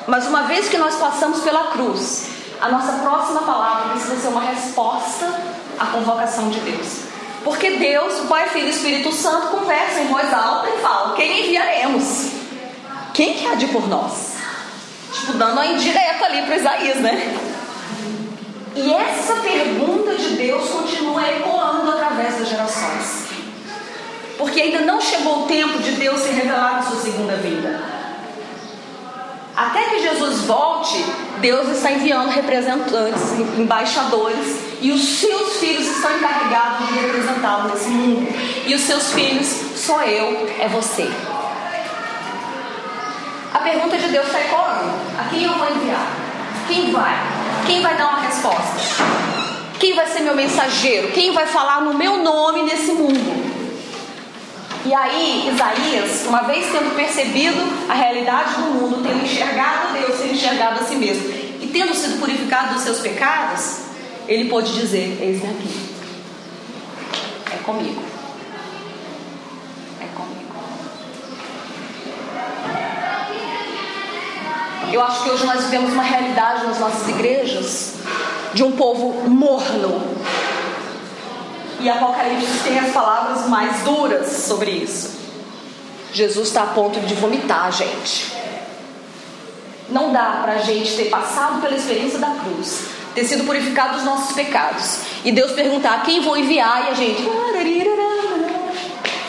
Mas 0.07 0.27
uma 0.27 0.43
vez 0.43 0.69
que 0.69 0.79
nós 0.79 0.97
passamos 0.97 1.41
pela 1.41 1.69
cruz, 1.69 2.29
a 2.61 2.69
nossa 2.69 2.93
próxima 2.95 3.43
palavra 3.43 3.91
precisa 3.91 4.17
ser 4.17 4.29
uma 4.29 4.41
resposta 4.41 5.41
à 5.79 5.87
convocação 5.87 6.49
de 6.49 6.59
Deus. 6.61 7.11
Porque 7.45 7.71
Deus, 7.71 8.21
o 8.21 8.27
Pai, 8.27 8.49
Filho 8.49 8.67
e 8.67 8.71
Espírito 8.71 9.13
Santo 9.13 9.49
conversam 9.49 10.03
em 10.03 10.09
voz 10.09 10.33
alta 10.33 10.69
e 10.69 10.79
falam: 10.81 11.15
Quem 11.15 11.47
enviaremos? 11.47 12.33
Quem 13.15 13.35
que 13.35 13.47
há 13.47 13.55
de 13.55 13.67
por 13.69 13.89
nós? 13.89 14.35
Tipo, 15.13 15.33
dando 15.35 15.53
uma 15.53 15.67
indireta 15.67 16.25
ali 16.27 16.43
para 16.43 16.57
Isaías, 16.57 16.97
né? 16.99 17.39
E 18.75 18.93
essa 18.93 19.35
pergunta 19.37 20.15
de 20.15 20.37
Deus 20.37 20.69
continua 20.69 21.29
ecoando 21.29 21.91
através 21.91 22.39
das 22.39 22.49
gerações. 22.49 23.27
Porque 24.39 24.61
ainda 24.61 24.81
não 24.81 25.01
chegou 25.01 25.45
o 25.45 25.47
tempo 25.47 25.79
de 25.79 25.93
Deus 25.93 26.21
se 26.21 26.31
revelar 26.31 26.77
na 26.77 26.83
sua 26.83 27.01
segunda 27.01 27.37
vinda. 27.37 27.81
Até 29.57 29.83
que 29.91 30.01
Jesus 30.01 30.43
volte, 30.43 31.05
Deus 31.41 31.69
está 31.69 31.91
enviando 31.91 32.31
representantes, 32.31 33.39
embaixadores, 33.59 34.59
e 34.81 34.91
os 34.91 35.03
seus 35.03 35.57
filhos 35.59 35.87
estão 35.87 36.17
encarregados 36.17 36.89
de 36.89 36.95
representá-lo 36.95 37.69
nesse 37.69 37.89
mundo. 37.89 38.27
E 38.67 38.75
os 38.75 38.81
seus 38.81 39.13
filhos, 39.13 39.47
sou 39.77 40.01
eu, 40.03 40.49
é 40.59 40.69
você. 40.69 41.11
A 43.53 43.59
pergunta 43.59 43.99
de 43.99 44.09
Deus 44.09 44.27
está 44.27 44.41
ecoando: 44.41 44.91
a 45.19 45.29
quem 45.29 45.43
eu 45.43 45.53
vou 45.53 45.69
enviar? 45.69 46.07
Quem 46.67 46.93
vai? 46.93 47.40
Quem 47.67 47.83
vai 47.83 47.97
dar 47.97 48.09
uma 48.09 48.21
resposta? 48.21 49.05
Quem 49.79 49.95
vai 49.95 50.07
ser 50.07 50.21
meu 50.21 50.35
mensageiro? 50.35 51.11
Quem 51.13 51.33
vai 51.33 51.47
falar 51.47 51.81
no 51.83 51.95
meu 51.95 52.19
nome 52.19 52.63
nesse 52.63 52.93
mundo? 52.93 53.51
E 54.85 54.95
aí, 54.95 55.51
Isaías, 55.53 56.27
uma 56.27 56.43
vez 56.43 56.67
tendo 56.73 56.95
percebido 56.97 57.59
a 57.89 57.93
realidade 57.93 58.55
do 58.55 58.63
mundo, 58.63 59.03
tendo 59.03 59.23
enxergado 59.23 59.93
Deus, 59.93 60.19
tendo 60.19 60.33
enxergado 60.33 60.81
a 60.81 60.85
si 60.85 60.97
mesmo 60.97 61.29
e 61.61 61.71
tendo 61.71 61.95
sido 61.95 62.19
purificado 62.19 62.75
dos 62.75 62.83
seus 62.83 63.01
pecados, 63.01 63.83
ele 64.27 64.49
pôde 64.49 64.73
dizer: 64.73 65.19
Eis-me 65.21 65.51
aqui. 65.51 65.91
É 67.53 67.57
comigo. 67.59 68.03
É 70.01 70.07
comigo. 70.17 70.55
Eu 74.93 75.01
acho 75.03 75.23
que 75.23 75.31
hoje 75.31 75.47
nós 75.47 75.65
vivemos 75.65 75.93
uma 75.93 76.03
realidade 76.03 76.67
nas 76.67 76.81
nossas 76.81 77.09
igrejas 77.09 77.95
de 78.53 78.65
um 78.65 78.73
povo 78.73 79.29
morno, 79.29 80.03
e 81.79 81.89
Apocalipse 81.89 82.59
tem 82.65 82.79
as 82.79 82.93
palavras 82.93 83.49
mais 83.49 83.83
duras 83.83 84.27
sobre 84.29 84.71
isso. 84.71 85.19
Jesus 86.13 86.49
está 86.49 86.65
a 86.65 86.67
ponto 86.67 86.99
de 87.01 87.15
vomitar 87.15 87.71
gente. 87.73 88.33
Não 89.89 90.13
dá 90.13 90.41
para 90.43 90.55
a 90.55 90.59
gente 90.59 90.95
ter 90.97 91.09
passado 91.09 91.61
pela 91.61 91.77
experiência 91.77 92.19
da 92.19 92.31
cruz, 92.31 92.87
ter 93.15 93.25
sido 93.25 93.45
purificado 93.45 93.95
dos 93.95 94.05
nossos 94.05 94.35
pecados, 94.35 94.99
e 95.25 95.31
Deus 95.31 95.53
perguntar 95.53 96.03
quem 96.03 96.21
vou 96.21 96.37
enviar, 96.37 96.87
e 96.87 96.91
a 96.91 96.95
gente 96.95 97.23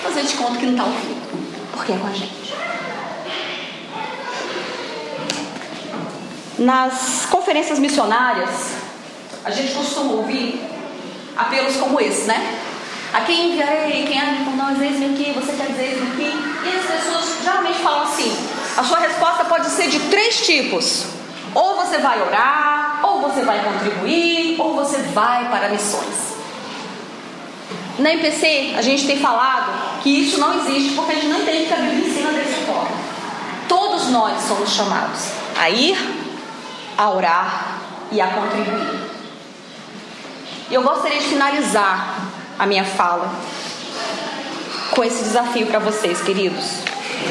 fazer 0.03 0.23
de 0.23 0.33
conta 0.33 0.57
que 0.57 0.65
não 0.65 0.73
está 0.73 0.83
ouvindo, 0.85 1.71
porque 1.71 1.91
é 1.91 1.97
com 1.97 2.07
a 2.07 2.11
gente. 2.11 2.40
Nas 6.61 7.25
conferências 7.31 7.79
missionárias, 7.79 8.49
a 9.43 9.49
gente 9.49 9.73
costuma 9.73 10.13
ouvir 10.13 10.63
apelos 11.35 11.75
como 11.77 11.99
esse, 11.99 12.27
né? 12.27 12.59
A 13.11 13.21
quem 13.21 13.53
enviarei, 13.53 14.05
quem 14.05 14.19
há 14.19 14.43
por 14.45 14.55
nós, 14.55 14.79
eis-me 14.79 15.15
aqui, 15.15 15.31
você 15.33 15.53
quer 15.53 15.71
dizer 15.71 15.85
eis-me 15.85 16.11
aqui? 16.11 16.31
E 16.63 16.77
as 16.77 16.85
pessoas 16.85 17.43
geralmente 17.43 17.79
falam 17.79 18.03
assim: 18.03 18.31
a 18.77 18.83
sua 18.83 18.99
resposta 18.99 19.45
pode 19.45 19.69
ser 19.71 19.89
de 19.89 20.01
três 20.01 20.45
tipos. 20.45 21.05
Ou 21.55 21.77
você 21.77 21.97
vai 21.97 22.21
orar, 22.21 22.99
ou 23.03 23.21
você 23.21 23.41
vai 23.41 23.63
contribuir, 23.63 24.61
ou 24.61 24.75
você 24.75 24.99
vai 25.15 25.49
para 25.49 25.67
missões. 25.69 26.35
Na 27.97 28.13
MPC, 28.13 28.75
a 28.77 28.83
gente 28.83 29.07
tem 29.07 29.19
falado 29.19 30.01
que 30.03 30.09
isso 30.09 30.39
não 30.39 30.59
existe 30.59 30.93
porque 30.93 31.13
a 31.13 31.15
gente 31.15 31.27
não 31.27 31.41
entende 31.41 31.65
que 31.65 31.73
a 31.73 31.77
Bíblia 31.77 32.07
ensina 32.07 32.31
dessa 32.31 32.65
forma. 32.67 32.91
Todos 33.67 34.09
nós 34.09 34.39
somos 34.43 34.69
chamados 34.69 35.23
a 35.57 35.67
ir, 35.69 36.20
a 37.01 37.09
orar 37.09 37.79
e 38.11 38.21
a 38.21 38.27
contribuir. 38.27 39.09
E 40.69 40.73
eu 40.75 40.83
gostaria 40.83 41.17
de 41.17 41.25
finalizar 41.25 42.15
a 42.59 42.65
minha 42.67 42.85
fala 42.85 43.27
com 44.91 45.03
esse 45.03 45.23
desafio 45.23 45.65
para 45.65 45.79
vocês, 45.79 46.21
queridos, 46.21 46.63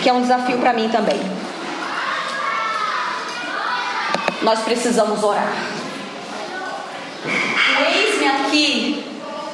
que 0.02 0.08
é 0.08 0.12
um 0.12 0.22
desafio 0.22 0.58
para 0.58 0.72
mim 0.72 0.88
também. 0.88 1.20
Nós 4.42 4.58
precisamos 4.62 5.22
orar. 5.22 5.52
Eis-me 7.94 8.26
aqui, 8.26 9.04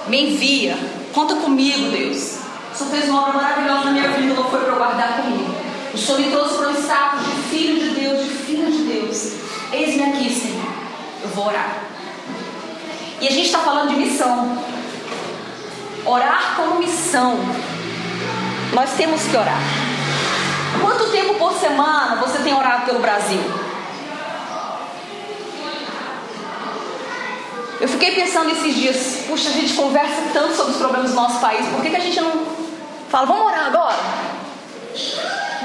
me 0.09 0.33
envia, 0.33 0.79
conta 1.13 1.35
comigo, 1.37 1.91
Deus. 1.91 2.39
O 2.73 2.75
Senhor 2.75 2.91
fez 2.91 3.09
uma 3.11 3.21
obra 3.21 3.35
maravilhosa 3.35 3.85
na 3.85 3.91
minha 3.91 4.09
vida, 4.09 4.33
não 4.33 4.49
foi 4.49 4.61
para 4.61 4.75
guardar 4.77 5.17
comigo. 5.19 5.55
O 5.93 5.99
Senhor 5.99 6.21
me 6.21 6.31
trouxe 6.31 6.57
para 6.57 6.69
o 6.71 6.81
status 6.81 7.27
de 7.27 7.43
filho 7.51 7.81
de 7.81 8.01
Deus, 8.01 8.25
de 8.25 8.31
filha 8.31 8.71
de 8.71 8.79
Deus. 8.79 9.46
Eis-me 9.73 10.05
aqui, 10.05 10.35
Senhor. 10.35 10.67
Eu 11.23 11.29
vou 11.31 11.47
orar. 11.47 11.83
E 13.21 13.27
a 13.27 13.31
gente 13.31 13.47
está 13.47 13.59
falando 13.59 13.89
de 13.91 13.97
missão. 13.97 14.63
Orar 16.05 16.55
como 16.57 16.79
missão. 16.79 17.39
Nós 18.73 18.91
temos 18.97 19.23
que 19.23 19.37
orar. 19.37 19.61
Quanto 20.81 21.11
tempo 21.11 21.35
por 21.35 21.53
semana 21.55 22.17
você 22.17 22.39
tem 22.39 22.55
orado 22.55 22.87
pelo 22.87 23.01
Brasil? 23.01 23.41
Eu 27.81 27.89
fiquei 27.89 28.15
pensando 28.15 28.51
esses 28.51 28.75
dias, 28.75 29.25
puxa, 29.27 29.51
a 29.51 29.53
gente 29.53 29.75
conversa 29.75 30.23
tanto 30.33 30.55
sobre 30.55 30.73
os 30.73 30.79
problemas 30.79 31.11
do 31.11 31.17
nosso 31.17 31.39
país, 31.41 31.67
por 31.67 31.83
que, 31.83 31.91
que 31.91 31.97
a 31.97 32.01
gente 32.01 32.19
não 32.21 32.47
fala, 33.11 33.27
vamos 33.27 33.47
orar 33.47 33.67
agora? 33.67 33.97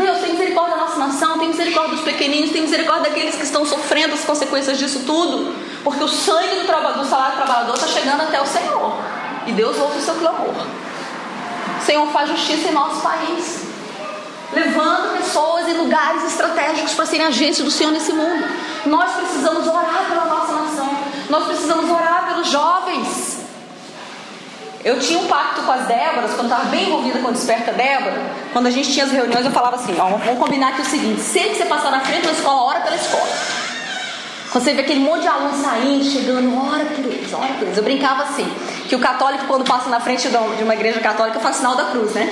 Deus, 0.02 0.20
tem 0.20 0.32
misericórdia 0.32 0.76
da 0.76 0.84
nossa 0.84 0.98
nação, 0.98 1.40
tem 1.40 1.50
misericórdia 1.50 1.96
dos 1.96 2.04
pequeninos, 2.04 2.52
tem 2.52 2.62
misericórdia 2.62 3.10
daqueles 3.10 3.36
que 3.36 3.44
estão 3.44 3.66
sofrendo 3.66 4.14
as 4.14 4.24
consequências 4.24 4.78
disso 4.78 5.04
tudo. 5.06 5.56
Porque 5.84 6.04
o 6.04 6.08
sangue 6.08 6.56
do, 6.56 6.64
do 6.64 7.06
salário 7.06 7.38
do 7.38 7.44
trabalhador 7.44 7.76
está 7.76 7.88
chegando 7.88 8.22
até 8.22 8.42
o 8.42 8.46
Senhor. 8.46 8.98
E 9.48 9.52
Deus 9.54 9.78
ouve 9.78 9.98
o 9.98 10.02
seu 10.02 10.16
clamor. 10.16 10.54
Senhor 11.86 12.08
faz 12.12 12.30
justiça 12.30 12.70
em 12.70 12.72
nosso 12.72 13.02
país. 13.02 13.66
Levando 14.54 15.18
pessoas 15.18 15.68
em 15.68 15.74
lugares 15.74 16.24
estratégicos 16.26 16.94
para 16.94 17.06
serem 17.06 17.26
agentes 17.26 17.64
do 17.64 17.72
Senhor 17.72 17.92
nesse 17.92 18.12
mundo. 18.12 18.46
Nós 18.86 19.12
precisamos 19.12 19.68
orar 19.68 20.06
pela 20.10 20.26
nossa 20.26 20.54
nação. 20.54 20.90
Eu 24.84 25.00
tinha 25.00 25.20
um 25.20 25.28
pacto 25.28 25.62
com 25.62 25.72
as 25.72 25.86
Déboras, 25.86 26.34
quando 26.34 26.52
estava 26.52 26.66
bem 26.66 26.88
envolvida 26.88 27.20
com 27.20 27.28
a 27.28 27.32
Desperta 27.32 27.72
Débora, 27.72 28.20
quando 28.52 28.66
a 28.66 28.72
gente 28.72 28.92
tinha 28.92 29.06
as 29.06 29.12
reuniões, 29.12 29.46
eu 29.46 29.52
falava 29.52 29.76
assim: 29.76 29.96
ó, 30.00 30.06
vamos 30.18 30.40
combinar 30.40 30.70
aqui 30.70 30.82
o 30.82 30.86
seguinte: 30.86 31.22
sempre 31.22 31.52
que 31.52 31.58
você 31.58 31.66
passar 31.66 31.92
na 31.92 32.00
frente 32.00 32.26
da 32.26 32.32
escola, 32.32 32.64
ora 32.64 32.80
pela 32.80 32.96
escola. 32.96 33.30
Você 34.54 34.74
vê 34.74 34.82
aquele 34.82 35.00
monte 35.00 35.22
de 35.22 35.28
alunos 35.28 35.62
saindo, 35.62 36.04
chegando, 36.04 36.58
ora 36.58 36.84
por 36.84 37.06
eles, 37.06 37.32
ora 37.34 37.54
por 37.54 37.64
eles. 37.64 37.78
Eu 37.78 37.84
brincava 37.84 38.24
assim: 38.24 38.52
que 38.88 38.96
o 38.96 39.00
católico, 39.00 39.46
quando 39.46 39.64
passa 39.66 39.88
na 39.90 40.00
frente 40.00 40.28
de 40.28 40.64
uma 40.64 40.74
igreja 40.74 41.00
católica, 41.00 41.40
faz 41.40 41.58
sinal 41.58 41.76
da 41.76 41.86
cruz, 41.86 42.14
né? 42.14 42.28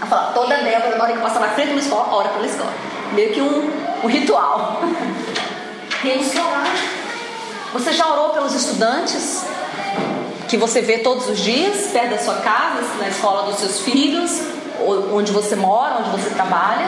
Eu 0.00 0.06
falava: 0.08 0.32
toda 0.32 0.56
Débora, 0.56 0.96
na 0.96 1.04
hora 1.04 1.12
que 1.12 1.20
passa 1.20 1.38
na 1.38 1.48
frente 1.48 1.68
de 1.68 1.72
uma 1.74 1.80
escola, 1.80 2.12
ora 2.12 2.28
pela 2.30 2.46
escola. 2.46 2.72
Meio 3.12 3.32
que 3.32 3.40
um, 3.40 3.70
um 4.02 4.08
ritual. 4.08 4.80
Temos 6.02 6.28
que 6.28 6.38
orar. 6.38 6.66
Você 7.72 7.92
já 7.92 8.06
orou 8.08 8.30
pelos 8.30 8.52
estudantes? 8.52 9.44
Que 10.48 10.56
você 10.56 10.80
vê 10.80 10.98
todos 10.98 11.28
os 11.28 11.38
dias, 11.38 11.88
perto 11.92 12.10
da 12.10 12.18
sua 12.18 12.36
casa, 12.36 12.82
na 12.98 13.08
escola 13.08 13.50
dos 13.50 13.58
seus 13.58 13.80
filhos, 13.80 14.40
onde 15.12 15.32
você 15.32 15.56
mora, 15.56 15.98
onde 16.00 16.10
você 16.10 16.30
trabalha. 16.30 16.86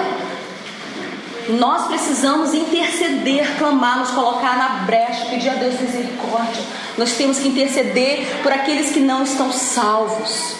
Nós 1.48 1.86
precisamos 1.86 2.52
interceder, 2.52 3.56
clamar, 3.56 4.00
nos 4.00 4.10
colocar 4.10 4.56
na 4.58 4.68
brecha, 4.84 5.26
pedir 5.30 5.48
a 5.48 5.54
Deus 5.54 5.80
misericórdia. 5.80 6.62
Nós 6.98 7.12
temos 7.12 7.38
que 7.38 7.48
interceder 7.48 8.42
por 8.42 8.52
aqueles 8.52 8.92
que 8.92 9.00
não 9.00 9.22
estão 9.22 9.50
salvos. 9.50 10.56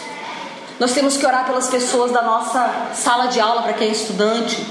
Nós 0.81 0.93
temos 0.93 1.17
que 1.17 1.26
orar 1.26 1.45
pelas 1.45 1.69
pessoas 1.69 2.11
da 2.11 2.23
nossa 2.23 2.93
sala 2.95 3.26
de 3.26 3.38
aula, 3.38 3.62
para 3.62 3.75
quem 3.75 3.88
é 3.88 3.93
estudante. 3.93 4.64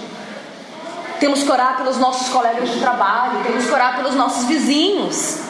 Temos 1.20 1.44
que 1.44 1.52
orar 1.52 1.78
pelos 1.78 1.98
nossos 1.98 2.30
colegas 2.30 2.70
de 2.70 2.80
trabalho, 2.80 3.44
temos 3.44 3.66
que 3.66 3.72
orar 3.72 3.98
pelos 3.98 4.16
nossos 4.16 4.46
vizinhos. 4.46 5.47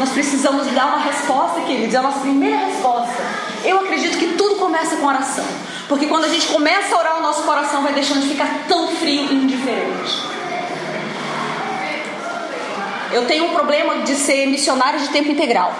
Nós 0.00 0.08
precisamos 0.08 0.66
dar 0.68 0.86
uma 0.86 1.00
resposta, 1.00 1.60
queridos, 1.60 1.94
é 1.94 1.98
a 1.98 2.02
nossa 2.02 2.20
primeira 2.20 2.56
resposta. 2.56 3.22
Eu 3.62 3.80
acredito 3.80 4.16
que 4.16 4.28
tudo 4.28 4.56
começa 4.56 4.96
com 4.96 5.04
oração. 5.04 5.44
Porque 5.90 6.06
quando 6.06 6.24
a 6.24 6.28
gente 6.28 6.46
começa 6.46 6.96
a 6.96 6.98
orar, 6.98 7.18
o 7.18 7.22
nosso 7.22 7.42
coração 7.42 7.82
vai 7.82 7.92
deixando 7.92 8.22
de 8.22 8.28
ficar 8.28 8.64
tão 8.66 8.88
frio 8.96 9.30
e 9.30 9.34
indiferente. 9.34 10.24
Eu 13.12 13.26
tenho 13.26 13.44
um 13.44 13.50
problema 13.50 13.98
de 13.98 14.14
ser 14.14 14.46
missionário 14.46 15.00
de 15.00 15.08
tempo 15.08 15.32
integral. 15.32 15.74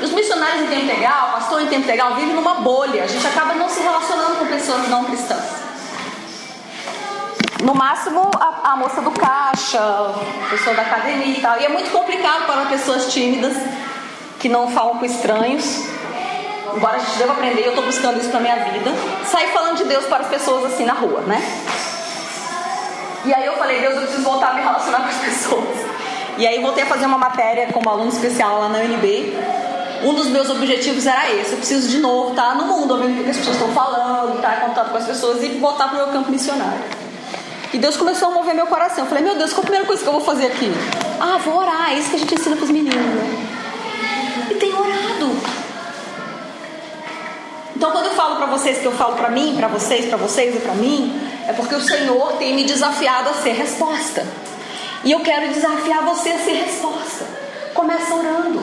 Os 0.00 0.12
missionários 0.12 0.62
em 0.62 0.66
tempo 0.68 0.84
integral, 0.84 1.32
pastor 1.32 1.60
em 1.60 1.66
tempo 1.66 1.82
integral, 1.82 2.14
vivem 2.14 2.36
numa 2.36 2.54
bolha. 2.60 3.02
A 3.02 3.08
gente 3.08 3.26
acaba 3.26 3.54
não 3.54 3.68
se 3.68 3.80
relacionando 3.80 4.36
com 4.36 4.46
pessoas 4.46 4.88
não 4.88 5.02
cristãs. 5.06 5.63
No 7.64 7.74
máximo, 7.74 8.30
a, 8.38 8.72
a 8.72 8.76
moça 8.76 9.00
do 9.00 9.10
caixa, 9.10 9.80
pessoa 10.50 10.76
da 10.76 10.82
academia 10.82 11.38
e 11.38 11.40
tal. 11.40 11.58
E 11.58 11.64
é 11.64 11.68
muito 11.70 11.90
complicado 11.90 12.44
para 12.44 12.66
pessoas 12.66 13.10
tímidas 13.10 13.56
que 14.38 14.50
não 14.50 14.70
falam 14.70 14.98
com 14.98 15.06
estranhos. 15.06 15.82
Embora 16.76 16.96
a 16.96 16.98
gente 16.98 17.16
deva 17.16 17.32
aprender, 17.32 17.62
eu 17.62 17.70
estou 17.70 17.82
buscando 17.82 18.20
isso 18.20 18.30
na 18.30 18.40
minha 18.40 18.56
vida. 18.56 18.90
Sair 19.24 19.48
falando 19.48 19.78
de 19.78 19.84
Deus 19.84 20.04
para 20.04 20.24
as 20.24 20.28
pessoas 20.28 20.74
assim 20.74 20.84
na 20.84 20.92
rua, 20.92 21.22
né? 21.22 21.40
E 23.24 23.32
aí 23.32 23.46
eu 23.46 23.56
falei, 23.56 23.80
Deus, 23.80 23.94
eu 23.94 24.02
preciso 24.02 24.22
voltar 24.22 24.50
a 24.50 24.52
me 24.52 24.60
relacionar 24.60 25.00
com 25.00 25.08
as 25.08 25.16
pessoas. 25.16 25.78
E 26.36 26.46
aí 26.46 26.60
voltei 26.60 26.82
a 26.82 26.86
fazer 26.86 27.06
uma 27.06 27.16
matéria 27.16 27.72
como 27.72 27.88
aluno 27.88 28.10
especial 28.10 28.60
lá 28.60 28.68
na 28.68 28.80
UNB. 28.80 29.32
Um 30.02 30.12
dos 30.12 30.26
meus 30.26 30.50
objetivos 30.50 31.06
era 31.06 31.30
esse. 31.32 31.52
Eu 31.52 31.58
preciso 31.58 31.88
de 31.88 31.98
novo 31.98 32.32
estar 32.32 32.54
no 32.56 32.66
mundo, 32.66 32.92
ouvindo 32.92 33.22
o 33.22 33.24
que 33.24 33.30
as 33.30 33.38
pessoas 33.38 33.56
estão 33.56 33.72
falando, 33.72 34.36
estar 34.36 34.58
em 34.58 34.68
contato 34.68 34.90
com 34.90 34.98
as 34.98 35.06
pessoas 35.06 35.42
e 35.42 35.48
voltar 35.58 35.88
para 35.88 35.94
o 35.94 35.96
meu 36.04 36.08
campo 36.08 36.30
missionário. 36.30 37.03
E 37.74 37.78
Deus 37.78 37.96
começou 37.96 38.28
a 38.28 38.30
mover 38.30 38.54
meu 38.54 38.68
coração. 38.68 39.02
Eu 39.02 39.08
falei, 39.08 39.24
meu 39.24 39.34
Deus, 39.34 39.52
qual 39.52 39.62
a 39.62 39.64
primeira 39.64 39.84
coisa 39.84 40.00
que 40.00 40.08
eu 40.08 40.12
vou 40.12 40.22
fazer 40.22 40.46
aqui? 40.46 40.70
Ah, 41.20 41.38
vou 41.38 41.56
orar. 41.56 41.90
É 41.90 41.98
isso 41.98 42.08
que 42.08 42.14
a 42.14 42.18
gente 42.20 42.32
ensina 42.32 42.54
para 42.54 42.66
os 42.66 42.70
meninos. 42.70 42.94
Né? 42.94 43.48
E 44.52 44.54
tem 44.54 44.72
orado. 44.72 45.36
Então, 47.74 47.90
quando 47.90 48.06
eu 48.06 48.12
falo 48.12 48.36
para 48.36 48.46
vocês 48.46 48.78
que 48.78 48.86
eu 48.86 48.92
falo 48.92 49.16
para 49.16 49.28
mim, 49.28 49.56
para 49.56 49.66
vocês, 49.66 50.06
para 50.06 50.16
vocês 50.16 50.54
e 50.54 50.60
para 50.60 50.74
mim, 50.74 51.20
é 51.48 51.52
porque 51.52 51.74
o 51.74 51.80
Senhor 51.80 52.34
tem 52.34 52.54
me 52.54 52.62
desafiado 52.62 53.30
a 53.30 53.34
ser 53.34 53.54
resposta. 53.54 54.24
E 55.02 55.10
eu 55.10 55.18
quero 55.18 55.52
desafiar 55.52 56.04
você 56.04 56.28
a 56.28 56.38
ser 56.38 56.52
resposta. 56.52 57.26
Começa 57.74 58.14
orando. 58.14 58.60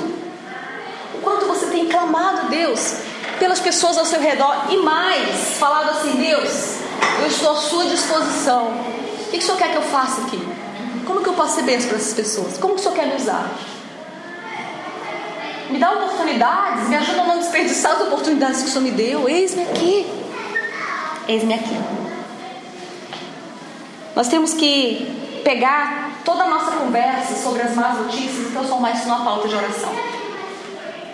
O 1.15 1.17
quanto 1.21 1.47
você 1.47 1.65
tem 1.65 1.86
clamado, 1.86 2.47
Deus, 2.47 2.95
pelas 3.38 3.60
pessoas 3.60 3.97
ao 3.97 4.06
seu 4.06 4.21
redor 4.21 4.67
e 4.69 4.78
mais, 4.78 5.58
falado 5.60 5.89
assim, 5.89 6.15
Deus, 6.15 6.81
eu 7.21 7.27
estou 7.27 7.51
à 7.51 7.55
sua 7.55 7.85
disposição 7.85 8.71
o 9.31 9.33
que 9.33 9.37
o 9.37 9.41
Senhor 9.41 9.57
quer 9.57 9.71
que 9.71 9.77
eu 9.77 9.81
faça 9.83 10.21
aqui? 10.23 10.37
Como 11.07 11.23
que 11.23 11.29
eu 11.29 11.33
posso 11.33 11.55
ser 11.55 11.61
bênção 11.61 11.87
para 11.87 11.97
essas 11.97 12.13
pessoas? 12.13 12.57
Como 12.57 12.73
que 12.75 12.81
o 12.81 12.83
Senhor 12.83 12.95
quer 12.95 13.07
me 13.07 13.15
usar? 13.15 13.49
Me 15.69 15.79
dá 15.79 15.89
oportunidades, 15.89 16.89
me 16.89 16.97
ajuda 16.97 17.21
a 17.21 17.25
não 17.27 17.39
desperdiçar 17.39 17.93
as 17.93 18.01
oportunidades 18.01 18.61
que 18.61 18.67
o 18.67 18.71
Senhor 18.71 18.83
me 18.83 18.91
deu. 18.91 19.29
Eis-me 19.29 19.63
aqui. 19.63 20.05
Eis-me 21.29 21.53
aqui. 21.53 21.79
Nós 24.13 24.27
temos 24.27 24.53
que 24.53 25.41
pegar 25.45 26.19
toda 26.25 26.43
a 26.43 26.49
nossa 26.49 26.71
conversa 26.71 27.41
sobre 27.41 27.61
as 27.61 27.73
más 27.73 27.97
notícias 27.99 28.49
e 28.49 28.51
transformar 28.51 28.91
isso 28.91 29.07
numa 29.07 29.23
pauta 29.23 29.47
de 29.47 29.55
oração. 29.55 29.93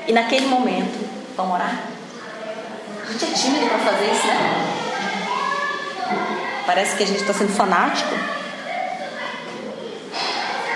E 0.08 0.12
naquele 0.12 0.48
momento, 0.48 1.08
vamos 1.36 1.54
orar? 1.54 1.84
A 3.08 3.12
gente 3.12 3.26
é 3.26 3.28
tímido 3.28 3.68
para 3.68 3.78
fazer 3.78 4.12
isso, 4.12 4.26
né? 4.26 4.77
Parece 6.68 6.98
que 6.98 7.04
a 7.04 7.08
gente 7.08 7.22
está 7.22 7.34
sendo 7.34 7.54
fanático. 7.54 8.14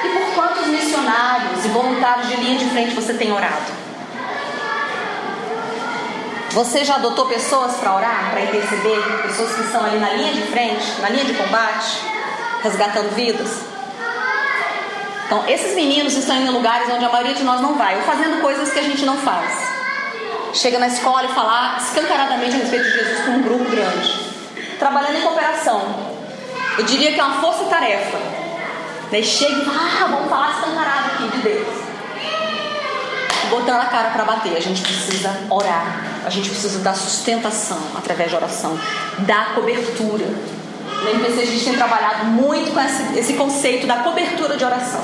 E 0.06 0.08
por 0.08 0.36
quantos 0.36 0.68
missionários 0.68 1.66
e 1.66 1.68
voluntários 1.68 2.30
de 2.30 2.38
linha 2.38 2.58
de 2.58 2.70
frente 2.70 2.96
você 2.96 3.14
tem 3.14 3.30
orado? 3.34 3.82
Você 6.52 6.86
já 6.86 6.96
adotou 6.96 7.26
pessoas 7.26 7.76
para 7.76 7.94
orar, 7.94 8.32
para 8.32 8.42
interceder? 8.42 9.04
Pessoas 9.24 9.54
que 9.54 9.62
estão 9.64 9.86
ali 9.86 10.00
na 10.00 10.12
linha 10.12 10.34
de 10.34 10.42
frente, 10.44 11.02
na 11.02 11.10
linha 11.10 11.26
de 11.26 11.34
combate, 11.34 12.02
resgatando 12.64 13.14
vidas? 13.14 13.60
Então, 15.26 15.46
esses 15.50 15.76
meninos 15.76 16.16
estão 16.16 16.38
indo 16.38 16.52
em 16.52 16.54
lugares 16.54 16.90
onde 16.90 17.04
a 17.04 17.10
maioria 17.10 17.34
de 17.34 17.44
nós 17.44 17.60
não 17.60 17.76
vai, 17.76 17.98
ou 17.98 18.02
fazendo 18.04 18.42
coisas 18.42 18.72
que 18.72 18.80
a 18.80 18.84
gente 18.84 19.04
não 19.04 19.18
faz. 19.18 19.52
Chega 20.54 20.80
na 20.80 20.88
escola 20.88 21.26
e 21.26 21.34
falar 21.34 21.78
escancaradamente 21.82 22.56
a 22.56 22.60
respeito 22.60 22.86
de 22.86 22.92
Jesus 22.94 23.26
com 23.26 23.32
um 23.32 23.42
grupo 23.42 23.70
grande 23.70 24.31
trabalhando 24.82 25.18
em 25.18 25.22
cooperação. 25.22 25.80
Eu 26.76 26.84
diria 26.86 27.14
que 27.14 27.20
é 27.20 27.24
uma 27.24 27.40
força-tarefa. 27.40 28.18
Né? 29.12 29.22
Chega 29.22 29.62
e 29.62 29.66
fala, 29.66 29.78
ah, 29.78 30.08
vamos 30.10 30.28
falar 30.28 30.52
escancarado 30.54 31.12
aqui 31.12 31.28
de 31.30 31.38
Deus. 31.44 31.68
Botando 33.52 33.82
a 33.82 33.86
cara 33.86 34.10
para 34.10 34.24
bater. 34.24 34.58
A 34.58 34.60
gente 34.60 34.82
precisa 34.82 35.38
orar. 35.52 36.02
A 36.26 36.30
gente 36.32 36.50
precisa 36.50 36.80
dar 36.80 36.96
sustentação 36.96 37.78
através 37.96 38.32
de 38.32 38.36
oração. 38.36 38.76
Dar 39.20 39.54
cobertura. 39.54 40.26
No 40.26 41.10
MPC 41.10 41.42
a 41.42 41.46
gente 41.46 41.64
tem 41.64 41.76
trabalhado 41.76 42.26
muito 42.26 42.74
com 42.74 42.80
esse, 42.80 43.20
esse 43.20 43.34
conceito 43.34 43.86
da 43.86 43.98
cobertura 43.98 44.58
de 44.58 44.66
oração. 44.66 45.04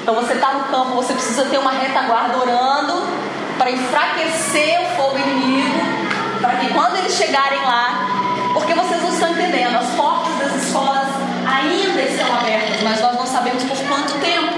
Então 0.00 0.14
você 0.14 0.32
está 0.34 0.54
no 0.54 0.64
campo, 0.64 0.94
você 0.94 1.12
precisa 1.12 1.44
ter 1.44 1.58
uma 1.58 1.72
retaguarda 1.72 2.38
orando 2.38 2.94
para 3.58 3.70
enfraquecer 3.70 4.80
o 4.80 4.96
fogo 4.96 5.18
inimigo, 5.18 5.80
para 6.40 6.56
que 6.56 6.72
quando 6.72 6.96
eles 6.96 7.14
chegarem 7.14 7.60
lá, 7.62 8.08
porque 8.54 8.72
vocês 8.74 8.87
não 8.87 8.87
estão 9.18 9.32
entendendo, 9.32 9.74
as 9.74 9.90
portas 9.96 10.38
das 10.38 10.62
escolas 10.62 11.08
ainda 11.44 12.02
estão 12.02 12.32
abertas, 12.38 12.80
mas 12.84 13.00
nós 13.00 13.14
não 13.16 13.26
sabemos 13.26 13.64
por 13.64 13.76
quanto 13.88 14.14
tempo. 14.20 14.54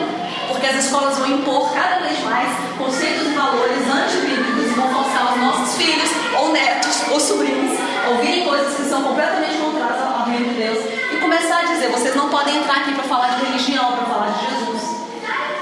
Porque 0.49 0.67
as 0.67 0.85
escolas 0.85 1.17
vão 1.17 1.29
impor 1.29 1.73
cada 1.73 2.05
vez 2.05 2.23
mais 2.23 2.49
conceitos 2.77 3.29
e 3.29 3.31
valores 3.31 3.89
antibíblicos 3.89 4.67
e 4.67 4.75
vão 4.75 4.93
forçar 4.93 5.33
os 5.33 5.41
nossos 5.41 5.77
filhos, 5.77 6.11
ou 6.39 6.53
netos, 6.53 7.09
ou 7.11 7.19
sobrinhos, 7.19 7.79
a 8.05 8.11
ouvirem 8.11 8.45
coisas 8.45 8.75
que 8.75 8.83
são 8.83 9.03
completamente 9.03 9.57
contrárias 9.57 10.03
ao 10.03 10.27
reino 10.27 10.53
de 10.53 10.55
Deus 10.61 10.79
e 11.11 11.17
começar 11.17 11.61
a 11.61 11.65
dizer: 11.65 11.89
vocês 11.89 12.15
não 12.15 12.29
podem 12.29 12.59
entrar 12.59 12.81
aqui 12.81 12.93
para 12.93 13.05
falar 13.05 13.29
de 13.29 13.47
religião, 13.47 13.93
para 13.93 14.05
falar 14.05 14.29
de 14.37 14.45
Jesus. 14.45 14.83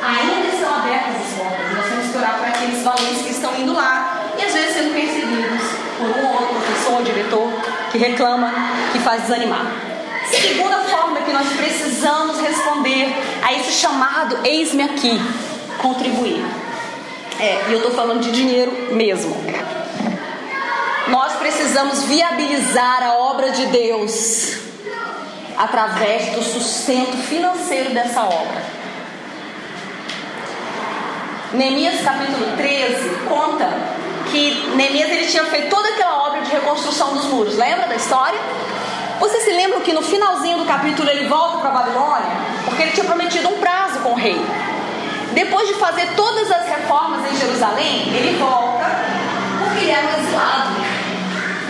Ainda 0.02 0.48
estão 0.48 0.74
abertas 0.74 1.14
as 1.22 1.38
portas, 1.38 1.76
nós 1.76 1.86
temos 1.86 2.10
que 2.10 2.18
orar 2.18 2.38
para 2.38 2.48
aqueles 2.48 2.82
valentes 2.82 3.22
que 3.22 3.30
estão 3.30 3.54
indo 3.56 3.72
lá 3.74 4.24
e 4.36 4.42
às 4.42 4.52
vezes 4.52 4.74
sendo 4.74 4.92
perseguidos 4.92 5.62
por 5.98 6.06
um 6.06 6.26
ou 6.26 6.32
outro 6.32 6.56
professor 6.56 7.02
diretor 7.04 7.47
que 7.98 8.04
reclama, 8.04 8.52
que 8.92 8.98
faz 9.00 9.22
desanimar. 9.22 9.66
Segunda 10.30 10.78
forma 10.84 11.20
que 11.22 11.32
nós 11.32 11.48
precisamos 11.48 12.38
responder 12.40 13.12
a 13.42 13.52
esse 13.54 13.72
chamado, 13.72 14.38
eis-me 14.44 14.84
aqui, 14.84 15.20
contribuir. 15.78 16.44
É, 17.40 17.66
e 17.68 17.72
eu 17.72 17.78
estou 17.78 17.92
falando 17.92 18.20
de 18.20 18.30
dinheiro 18.30 18.94
mesmo. 18.94 19.36
Nós 21.08 21.34
precisamos 21.34 22.04
viabilizar 22.04 23.02
a 23.02 23.14
obra 23.14 23.50
de 23.50 23.66
Deus 23.66 24.58
através 25.56 26.32
do 26.34 26.42
sustento 26.42 27.16
financeiro 27.16 27.90
dessa 27.90 28.22
obra. 28.22 28.78
Neemias 31.52 32.02
capítulo 32.02 32.56
13 32.56 33.08
conta 33.26 33.70
que 34.30 34.70
Neemias 34.76 35.10
ele 35.10 35.26
tinha 35.26 35.44
feito 35.44 35.68
toda 35.68 35.88
aquela 35.88 36.28
obra 36.28 36.40
de 36.42 36.50
reconstrução 36.50 37.14
dos 37.14 37.24
muros. 37.26 37.56
Lembra 37.56 37.86
da 37.86 37.96
história? 37.96 38.38
Você 39.20 39.40
se 39.40 39.50
lembra 39.50 39.80
que 39.80 39.92
no 39.92 40.02
finalzinho 40.02 40.58
do 40.58 40.64
capítulo 40.64 41.08
ele 41.10 41.26
volta 41.26 41.58
para 41.58 41.70
Babilônia? 41.70 42.30
Porque 42.64 42.82
ele 42.82 42.92
tinha 42.92 43.04
prometido 43.04 43.48
um 43.48 43.58
prazo 43.58 44.00
com 44.00 44.12
o 44.12 44.14
rei. 44.14 44.40
Depois 45.32 45.68
de 45.68 45.74
fazer 45.74 46.08
todas 46.14 46.50
as 46.50 46.66
reformas 46.66 47.20
em 47.30 47.36
Jerusalém, 47.36 48.08
ele 48.14 48.38
volta 48.38 49.18
abençoado, 49.94 50.76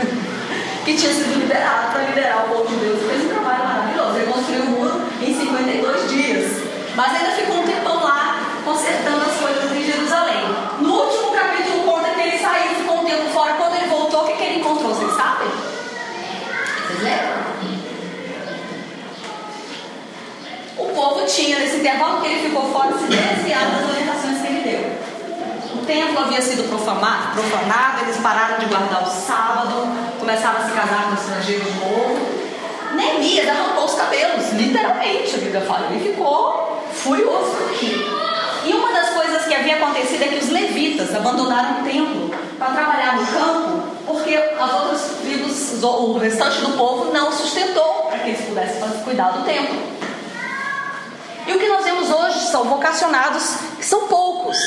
que 0.85 0.95
tinha 0.95 1.13
sido 1.13 1.39
liberado 1.39 1.93
para 1.93 2.03
liderar 2.03 2.45
o 2.45 2.49
povo 2.49 2.69
de 2.69 2.77
Deus. 2.77 3.01
Fez 3.09 3.25
um 3.25 3.29
trabalho 3.29 3.65
maravilhoso. 3.65 4.17
Ele 4.17 4.33
construiu 4.33 4.63
o 4.63 4.71
muro 4.71 5.03
em 5.23 5.35
52 5.35 6.11
dias. 6.11 6.63
Mas 6.97 7.15
ainda 7.15 7.31
ficou 7.31 7.57
um 7.59 7.67
tempão 7.67 8.03
lá 8.03 8.41
consertando 8.65 9.25
as 9.25 9.37
coisas 9.37 9.73
em 9.77 9.85
Jerusalém. 9.85 10.45
No 10.81 10.93
último 10.93 11.33
capítulo 11.33 11.85
conta 11.85 12.11
que 12.11 12.21
ele 12.21 12.39
saiu, 12.39 12.75
ficou 12.75 13.01
um 13.01 13.05
tempo 13.05 13.31
fora. 13.31 13.55
Quando 13.55 13.77
ele 13.77 13.87
voltou, 13.87 14.25
o 14.25 14.27
que, 14.27 14.33
que 14.33 14.45
ele 14.45 14.61
encontrou? 14.61 14.95
Vocês 14.95 15.13
sabem? 15.13 15.49
Vocês 16.87 17.03
lembram? 17.03 17.39
O 20.79 20.95
povo 20.95 21.18
tinha, 21.29 21.59
nesse 21.59 21.77
intervalo 21.77 22.21
que 22.21 22.27
ele 22.27 22.49
ficou 22.49 22.73
fora, 22.73 22.93
se 22.99 23.07
desviado 23.07 23.71
das 23.77 23.91
orientações 23.91 24.41
que 24.41 24.47
ele 24.47 24.61
deu. 24.71 25.81
O 25.81 25.85
templo 25.85 26.19
havia 26.19 26.41
sido 26.41 26.69
profanado, 26.69 27.35
profanado, 27.35 28.03
eles 28.03 28.17
pararam 28.17 28.59
de 28.59 28.65
guardar 28.67 29.03
o 29.03 29.11
sábado, 29.11 29.87
começaram 30.19 30.61
a 30.61 30.65
se 30.65 30.73
casar 30.73 31.09
com 31.09 31.15
estrangeiros 31.15 31.67
de 31.67 31.79
novo. 31.79 32.39
Neemias 32.95 33.49
arrancou 33.49 33.85
os 33.85 33.95
cabelos, 33.95 34.53
literalmente, 34.55 35.35
a 35.35 35.39
Bíblia 35.39 35.61
fala. 35.61 35.89
Ele 35.91 36.11
ficou 36.11 36.83
furioso 36.93 37.53
aquilo. 37.71 38.19
E 38.65 38.73
uma 38.73 38.93
das 38.93 39.11
coisas 39.11 39.45
que 39.45 39.55
havia 39.55 39.77
acontecido 39.77 40.23
é 40.23 40.29
que 40.29 40.45
os 40.45 40.49
levitas 40.49 41.15
abandonaram 41.15 41.81
o 41.81 41.85
templo 41.85 42.31
para 42.59 42.73
trabalhar 42.73 43.17
no 43.17 43.27
campo, 43.27 43.83
porque 44.07 44.35
as 44.35 44.73
outras 44.73 45.03
tribos, 45.23 45.83
o 45.83 46.19
restante 46.19 46.61
do 46.63 46.77
povo, 46.77 47.13
não 47.13 47.31
sustentou 47.31 48.09
para 48.09 48.19
que 48.19 48.31
eles 48.31 48.41
pudessem 48.41 48.83
cuidar 49.05 49.31
do 49.31 49.45
templo. 49.45 49.98
E 51.49 51.53
o 51.53 51.59
que 51.59 51.67
nós 51.67 51.83
vemos 51.83 52.11
hoje 52.11 52.41
são 52.51 52.65
vocacionados, 52.65 53.57
que 53.79 53.85
são 53.85 54.07
poucos. 54.07 54.59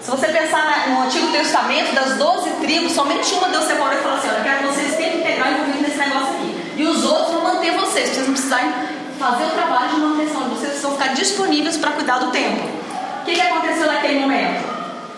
Se 0.00 0.08
você 0.08 0.28
pensar 0.28 0.88
no 0.88 1.02
Antigo 1.02 1.32
Testamento, 1.32 1.92
das 1.96 2.16
12 2.16 2.50
tribos, 2.60 2.92
somente 2.92 3.34
uma 3.34 3.48
Deus 3.48 3.64
separou 3.64 3.92
e 3.92 4.02
falou 4.02 4.16
assim: 4.16 4.28
eu 4.28 4.44
quero 4.44 4.58
que 4.58 4.66
vocês 4.66 4.94
tenham 4.94 5.18
integral 5.18 5.50
envolvido 5.50 5.82
nesse 5.82 5.98
negócio 5.98 6.28
aqui. 6.28 6.74
E 6.76 6.84
os 6.84 7.04
outros 7.04 7.32
vão 7.32 7.42
manter 7.42 7.72
vocês, 7.72 8.10
vocês 8.10 8.24
não 8.24 8.34
precisarem 8.34 8.72
fazer 9.18 9.46
o 9.46 9.50
trabalho 9.50 9.88
de 9.88 9.96
manutenção 9.96 10.42
vocês, 10.42 10.80
vão 10.80 10.92
ficar 10.92 11.12
disponíveis 11.12 11.76
para 11.76 11.90
cuidar 11.90 12.18
do 12.18 12.30
templo. 12.30 12.70
O 13.22 13.24
que, 13.24 13.34
que 13.34 13.40
aconteceu 13.40 13.86
naquele 13.86 14.20
momento? 14.20 14.64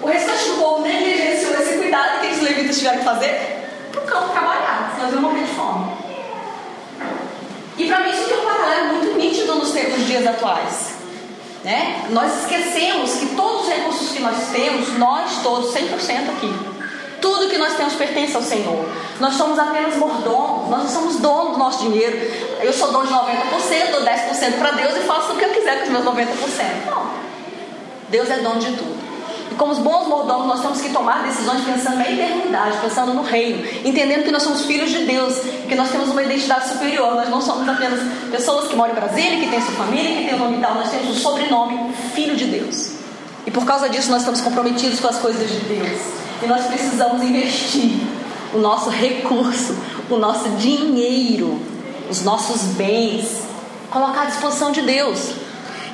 O 0.00 0.06
restante 0.06 0.48
do 0.48 0.56
povo 0.56 0.80
negligenciou 0.80 1.52
esse 1.60 1.76
cuidado 1.76 2.20
que 2.22 2.28
os 2.28 2.40
levitas 2.40 2.78
tiveram 2.78 2.98
que 3.00 3.04
fazer? 3.04 3.68
Para 3.92 4.00
o 4.00 4.06
campo 4.06 4.28
trabalhar, 4.30 4.94
senão 4.94 5.08
eles 5.08 5.20
iam 5.20 5.22
morrer 5.22 5.44
de 5.44 5.54
fome. 5.54 5.97
E 7.78 7.86
para 7.86 8.00
mim 8.00 8.10
isso 8.10 8.28
tem 8.28 8.38
um 8.38 8.44
paralelo 8.44 8.94
muito 8.94 9.16
nítido 9.16 9.54
nos 9.54 9.70
tempos 9.70 10.04
dias 10.06 10.26
atuais. 10.26 10.94
Né? 11.64 12.06
Nós 12.10 12.42
esquecemos 12.42 13.14
que 13.14 13.26
todos 13.36 13.62
os 13.62 13.68
recursos 13.68 14.10
que 14.10 14.20
nós 14.20 14.48
temos, 14.52 14.98
nós 14.98 15.42
todos, 15.42 15.72
100% 15.74 16.30
aqui, 16.36 16.52
tudo 17.20 17.48
que 17.48 17.58
nós 17.58 17.74
temos 17.74 17.94
pertence 17.94 18.34
ao 18.36 18.42
Senhor. 18.42 18.88
Nós 19.20 19.34
somos 19.34 19.58
apenas 19.58 19.96
mordomos, 19.96 20.68
nós 20.68 20.84
não 20.84 20.88
somos 20.88 21.16
donos 21.16 21.52
do 21.52 21.58
nosso 21.58 21.82
dinheiro. 21.84 22.16
Eu 22.60 22.72
sou 22.72 22.92
dono 22.92 23.06
de 23.06 23.12
90%, 23.12 23.90
dou 23.90 24.02
10% 24.02 24.58
para 24.58 24.70
Deus 24.72 24.96
e 24.96 25.00
faço 25.00 25.32
o 25.32 25.36
que 25.36 25.44
eu 25.44 25.50
quiser 25.50 25.78
com 25.78 25.84
os 25.84 25.90
meus 25.90 26.04
90%. 26.04 26.26
Não. 26.86 27.10
Deus 28.08 28.30
é 28.30 28.38
dono 28.38 28.60
de 28.60 28.72
tudo. 28.76 29.07
Como 29.58 29.72
os 29.72 29.78
bons 29.80 30.06
mordomos, 30.06 30.46
nós 30.46 30.60
temos 30.60 30.80
que 30.80 30.90
tomar 30.90 31.24
decisões 31.24 31.64
pensando 31.64 31.96
na 31.96 32.08
eternidade, 32.08 32.78
pensando 32.80 33.12
no 33.12 33.22
reino, 33.22 33.66
entendendo 33.84 34.22
que 34.22 34.30
nós 34.30 34.44
somos 34.44 34.64
filhos 34.64 34.88
de 34.88 35.04
Deus, 35.04 35.40
que 35.68 35.74
nós 35.74 35.90
temos 35.90 36.10
uma 36.10 36.22
identidade 36.22 36.68
superior. 36.68 37.16
Nós 37.16 37.28
não 37.28 37.42
somos 37.42 37.68
apenas 37.68 37.98
pessoas 38.30 38.68
que 38.68 38.76
moram 38.76 38.92
em 38.92 38.94
Brasília, 38.94 39.40
que 39.40 39.48
têm 39.48 39.60
sua 39.60 39.74
família, 39.74 40.16
que 40.16 40.28
têm 40.28 40.34
o 40.34 40.38
nome 40.38 40.58
tal, 40.58 40.76
nós 40.76 40.88
temos 40.88 41.10
o 41.10 41.20
sobrenome 41.20 41.92
Filho 42.14 42.36
de 42.36 42.44
Deus. 42.44 42.92
E 43.44 43.50
por 43.50 43.64
causa 43.64 43.88
disso 43.88 44.10
nós 44.10 44.20
estamos 44.20 44.40
comprometidos 44.40 45.00
com 45.00 45.08
as 45.08 45.18
coisas 45.18 45.50
de 45.50 45.58
Deus. 45.60 45.98
E 46.40 46.46
nós 46.46 46.66
precisamos 46.66 47.20
investir 47.22 47.98
o 48.54 48.58
nosso 48.58 48.90
recurso, 48.90 49.76
o 50.08 50.16
nosso 50.16 50.48
dinheiro, 50.50 51.60
os 52.08 52.22
nossos 52.22 52.62
bens, 52.76 53.42
colocar 53.90 54.22
à 54.22 54.26
disposição 54.26 54.70
de 54.70 54.82
Deus. 54.82 55.47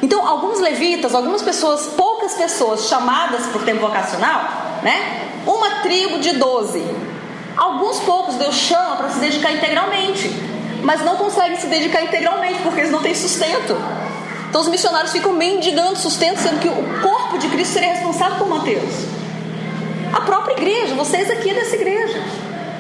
Então, 0.05 0.29
alguns 0.29 0.61
levitas, 0.61 1.14
algumas 1.14 1.40
pessoas, 1.40 1.87
poucas 1.97 2.35
pessoas 2.35 2.88
chamadas 2.88 3.47
por 3.47 3.62
tempo 3.62 3.81
vocacional, 3.81 4.43
né? 4.83 5.31
Uma 5.47 5.77
tribo 5.81 6.19
de 6.19 6.33
doze. 6.33 6.85
Alguns 7.57 8.01
poucos 8.01 8.35
Deus 8.35 8.55
chama 8.55 8.97
para 8.97 9.09
se 9.09 9.19
dedicar 9.19 9.53
integralmente, 9.53 10.29
mas 10.83 11.03
não 11.03 11.17
conseguem 11.17 11.57
se 11.57 11.69
dedicar 11.69 12.03
integralmente 12.03 12.61
porque 12.62 12.81
eles 12.81 12.93
não 12.93 13.01
têm 13.01 13.14
sustento. 13.14 13.75
Então, 14.51 14.61
os 14.61 14.69
missionários 14.69 15.11
ficam 15.11 15.33
mendigando 15.33 15.97
sustento, 15.97 16.38
sendo 16.38 16.61
que 16.61 16.69
o 16.69 17.01
corpo 17.01 17.38
de 17.38 17.49
Cristo 17.49 17.73
seria 17.73 17.95
responsável 17.95 18.37
por 18.37 18.47
mantê-los. 18.47 19.07
A 20.12 20.21
própria 20.21 20.53
igreja, 20.53 20.95
vocês 20.95 21.31
aqui 21.31 21.55
dessa 21.55 21.77
igreja. 21.77 22.23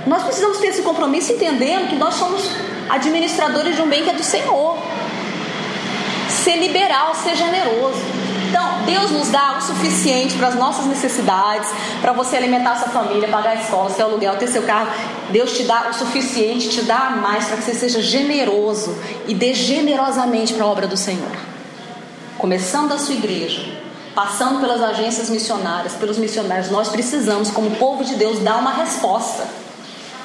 Nós 0.06 0.24
precisamos 0.24 0.58
ter 0.58 0.66
esse 0.66 0.82
compromisso 0.82 1.32
entendendo 1.32 1.88
que 1.88 1.96
nós 1.96 2.16
somos 2.16 2.50
administradores 2.90 3.76
de 3.76 3.80
um 3.80 3.88
bem 3.88 4.04
que 4.04 4.10
é 4.10 4.12
do 4.12 4.22
Senhor 4.22 4.76
ser 6.44 6.56
liberal, 6.56 7.14
ser 7.14 7.34
generoso. 7.34 7.98
Então, 8.50 8.82
Deus 8.84 9.10
nos 9.10 9.30
dá 9.30 9.56
o 9.58 9.62
suficiente 9.62 10.36
para 10.36 10.48
as 10.48 10.54
nossas 10.54 10.84
necessidades, 10.84 11.70
para 12.02 12.12
você 12.12 12.36
alimentar 12.36 12.76
sua 12.76 12.88
família, 12.88 13.26
pagar 13.26 13.56
a 13.56 13.60
escola, 13.62 13.90
seu 13.90 14.06
aluguel, 14.06 14.36
ter 14.36 14.46
seu 14.46 14.62
carro. 14.62 14.90
Deus 15.30 15.56
te 15.56 15.64
dá 15.64 15.88
o 15.90 15.94
suficiente, 15.94 16.68
te 16.68 16.82
dá 16.82 17.10
mais 17.10 17.46
para 17.46 17.56
que 17.56 17.64
você 17.64 17.74
seja 17.74 18.02
generoso 18.02 18.96
e 19.26 19.34
dê 19.34 19.54
generosamente 19.54 20.52
para 20.52 20.64
a 20.64 20.68
obra 20.68 20.86
do 20.86 20.96
Senhor. 20.96 21.32
Começando 22.38 22.90
da 22.90 22.98
sua 22.98 23.14
igreja, 23.14 23.64
passando 24.14 24.60
pelas 24.60 24.82
agências 24.82 25.30
missionárias, 25.30 25.94
pelos 25.94 26.18
missionários, 26.18 26.70
nós 26.70 26.88
precisamos, 26.88 27.50
como 27.50 27.70
povo 27.72 28.04
de 28.04 28.14
Deus, 28.16 28.38
dar 28.40 28.58
uma 28.58 28.74
resposta. 28.74 29.48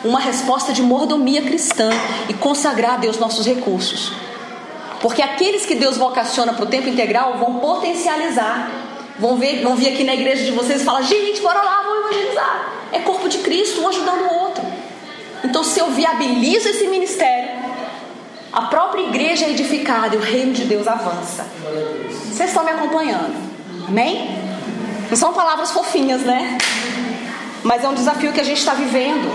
Uma 0.03 0.19
resposta 0.19 0.71
de 0.71 0.81
mordomia 0.81 1.41
cristã 1.41 1.89
e 2.27 2.33
consagrar 2.33 2.95
a 2.95 2.97
Deus 2.97 3.17
nossos 3.17 3.45
recursos. 3.45 4.28
Porque 5.01 5.21
aqueles 5.21 5.65
que 5.65 5.75
Deus 5.75 5.97
vocaciona 5.97 6.53
para 6.53 6.65
o 6.65 6.67
tempo 6.67 6.89
integral 6.89 7.37
vão 7.37 7.55
potencializar. 7.55 8.69
Vão, 9.17 9.37
ver, 9.37 9.61
vão 9.61 9.75
vir 9.75 9.89
aqui 9.89 10.03
na 10.03 10.13
igreja 10.13 10.45
de 10.45 10.51
vocês 10.51 10.81
e 10.81 10.85
falar: 10.85 11.01
gente, 11.01 11.41
bora 11.41 11.61
lá, 11.61 11.81
vamos 11.83 12.11
evangelizar. 12.11 12.73
É 12.91 12.99
corpo 12.99 13.27
de 13.27 13.39
Cristo, 13.39 13.81
um 13.81 13.87
ajudando 13.87 14.21
o 14.21 14.33
outro. 14.33 14.63
Então, 15.43 15.63
se 15.63 15.79
eu 15.79 15.87
viabilizo 15.91 16.69
esse 16.69 16.87
ministério, 16.87 17.49
a 18.51 18.63
própria 18.63 19.01
igreja 19.01 19.45
é 19.45 19.51
edificada 19.51 20.15
e 20.15 20.17
o 20.17 20.21
reino 20.21 20.53
de 20.53 20.65
Deus 20.65 20.87
avança. 20.87 21.45
Vocês 22.09 22.49
estão 22.49 22.63
me 22.63 22.71
acompanhando? 22.71 23.35
Amém? 23.87 24.37
Não 25.09 25.17
são 25.17 25.33
palavras 25.33 25.71
fofinhas, 25.71 26.21
né? 26.21 26.57
Mas 27.63 27.83
é 27.83 27.89
um 27.89 27.93
desafio 27.93 28.31
que 28.31 28.39
a 28.39 28.43
gente 28.43 28.59
está 28.59 28.73
vivendo. 28.73 29.29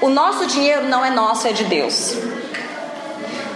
O 0.00 0.08
nosso 0.08 0.46
dinheiro 0.46 0.88
não 0.88 1.04
é 1.04 1.10
nosso, 1.10 1.46
é 1.46 1.52
de 1.52 1.64
Deus. 1.64 2.16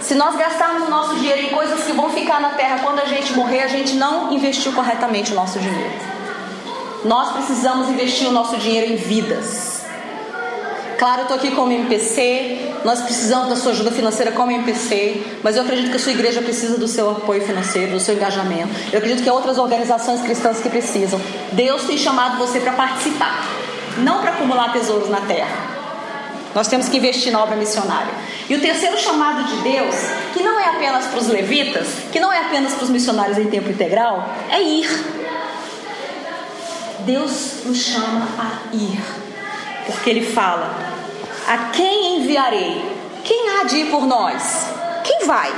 Se 0.05 0.13
nós 0.13 0.35
gastarmos 0.35 0.87
o 0.87 0.91
nosso 0.91 1.15
dinheiro 1.15 1.41
em 1.41 1.49
coisas 1.49 1.83
que 1.83 1.91
vão 1.91 2.11
ficar 2.11 2.39
na 2.39 2.51
terra 2.51 2.81
quando 2.83 2.99
a 2.99 3.05
gente 3.05 3.33
morrer, 3.33 3.63
a 3.63 3.67
gente 3.67 3.95
não 3.95 4.31
investiu 4.31 4.71
corretamente 4.71 5.31
o 5.31 5.35
nosso 5.35 5.57
dinheiro. 5.57 5.93
Nós 7.03 7.31
precisamos 7.31 7.89
investir 7.89 8.27
o 8.27 8.31
nosso 8.31 8.55
dinheiro 8.57 8.93
em 8.93 8.97
vidas. 8.97 9.83
Claro, 10.99 11.21
eu 11.21 11.23
estou 11.23 11.37
aqui 11.37 11.49
como 11.55 11.71
MPC, 11.71 12.73
nós 12.85 13.01
precisamos 13.01 13.49
da 13.49 13.55
sua 13.55 13.71
ajuda 13.71 13.89
financeira 13.89 14.31
como 14.31 14.51
MPC, 14.51 15.39
mas 15.41 15.55
eu 15.55 15.63
acredito 15.63 15.89
que 15.89 15.97
a 15.97 15.99
sua 15.99 16.11
igreja 16.11 16.39
precisa 16.39 16.77
do 16.77 16.87
seu 16.87 17.09
apoio 17.09 17.41
financeiro, 17.41 17.93
do 17.93 17.99
seu 17.99 18.13
engajamento. 18.13 18.69
Eu 18.93 18.99
acredito 18.99 19.23
que 19.23 19.29
há 19.29 19.33
outras 19.33 19.57
organizações 19.57 20.21
cristãs 20.21 20.59
que 20.59 20.69
precisam. 20.69 21.19
Deus 21.51 21.83
tem 21.83 21.97
chamado 21.97 22.37
você 22.37 22.59
para 22.59 22.73
participar, 22.73 23.43
não 23.97 24.21
para 24.21 24.33
acumular 24.33 24.71
tesouros 24.71 25.09
na 25.09 25.21
terra. 25.21 25.74
Nós 26.55 26.69
temos 26.69 26.87
que 26.87 26.95
investir 26.95 27.33
na 27.33 27.43
obra 27.43 27.57
missionária. 27.57 28.13
E 28.49 28.55
o 28.55 28.61
terceiro 28.61 28.97
chamado 28.97 29.43
de 29.43 29.57
Deus, 29.57 29.93
que 30.33 30.41
não 30.41 30.57
é 30.57 30.69
apenas 30.69 31.05
para 31.05 31.19
os 31.19 31.27
levitas, 31.27 31.85
que 32.13 32.19
não 32.19 32.31
é 32.31 32.39
apenas 32.39 32.73
para 32.73 32.85
os 32.85 32.89
missionários 32.89 33.37
em 33.37 33.47
tempo 33.47 33.69
integral, 33.69 34.25
é 34.49 34.61
ir. 34.61 34.89
Deus 36.99 37.65
nos 37.65 37.77
chama 37.77 38.25
a 38.39 38.73
ir. 38.73 38.97
Porque 39.85 40.09
Ele 40.09 40.25
fala: 40.25 40.73
A 41.45 41.57
quem 41.73 42.19
enviarei? 42.19 42.81
Quem 43.25 43.49
há 43.49 43.65
de 43.65 43.79
ir 43.79 43.91
por 43.91 44.07
nós? 44.07 44.67
Quem 45.03 45.25
vai? 45.25 45.51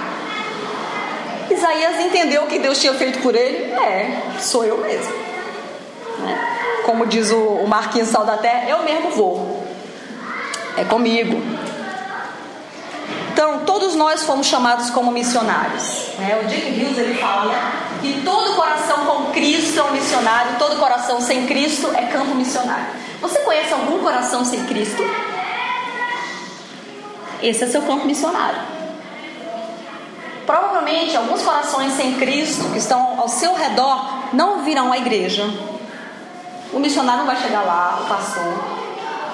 Isaías 1.52 2.00
entendeu 2.00 2.44
o 2.44 2.48
que 2.48 2.58
Deus 2.58 2.80
tinha 2.80 2.94
feito 2.96 3.20
por 3.20 3.36
ele. 3.36 3.72
É, 3.74 4.24
sou 4.40 4.66
eu 4.66 4.80
mesmo. 4.80 5.14
Né? 6.20 6.82
Como 6.86 7.06
diz 7.06 7.32
o 7.32 7.66
Marquinhos 7.68 8.10
Sal 8.10 8.26
da 8.26 8.38
Terra, 8.38 8.68
eu 8.68 8.84
mesmo 8.84 9.12
vou 9.12 9.57
é 10.78 10.84
comigo. 10.84 11.42
Então, 13.34 13.60
todos 13.66 13.96
nós 13.96 14.24
fomos 14.24 14.48
chamados 14.48 14.90
como 14.92 15.12
missionários. 15.12 16.10
Né? 16.20 16.40
O 16.44 16.48
Dick 16.48 16.70
Hughes 16.70 16.98
ele 16.98 17.16
fala 17.16 17.54
que 18.02 18.22
todo 18.24 18.56
coração 18.56 19.06
com 19.06 19.32
Cristo 19.32 19.80
é 19.80 19.84
um 19.84 19.92
missionário, 19.92 20.56
todo 20.58 20.80
coração 20.80 21.20
sem 21.20 21.46
Cristo 21.46 21.92
é 21.96 22.04
campo 22.06 22.36
missionário. 22.36 22.88
Você 23.22 23.40
conhece 23.40 23.74
algum 23.74 24.00
coração 24.00 24.46
sem 24.46 24.64
Cristo? 24.66 25.04
Esse 27.42 27.64
é 27.64 27.68
seu 27.68 27.82
campo 27.82 28.06
missionário. 28.06 28.60
Provavelmente 30.46 31.18
alguns 31.18 31.42
corações 31.42 31.94
sem 31.94 32.16
Cristo 32.16 32.70
que 32.72 32.78
estão 32.78 33.20
ao 33.20 33.28
seu 33.28 33.54
redor 33.54 34.34
não 34.34 34.64
virão 34.64 34.92
à 34.92 34.98
igreja. 34.98 35.44
O 36.72 36.80
missionário 36.80 37.20
não 37.20 37.28
vai 37.28 37.42
chegar 37.42 37.64
lá, 37.64 38.00
o 38.02 38.08
pastor, 38.08 38.87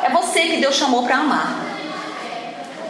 É 0.03 0.09
você 0.09 0.41
que 0.41 0.57
Deus 0.57 0.75
chamou 0.75 1.03
para 1.03 1.15
amar, 1.15 1.55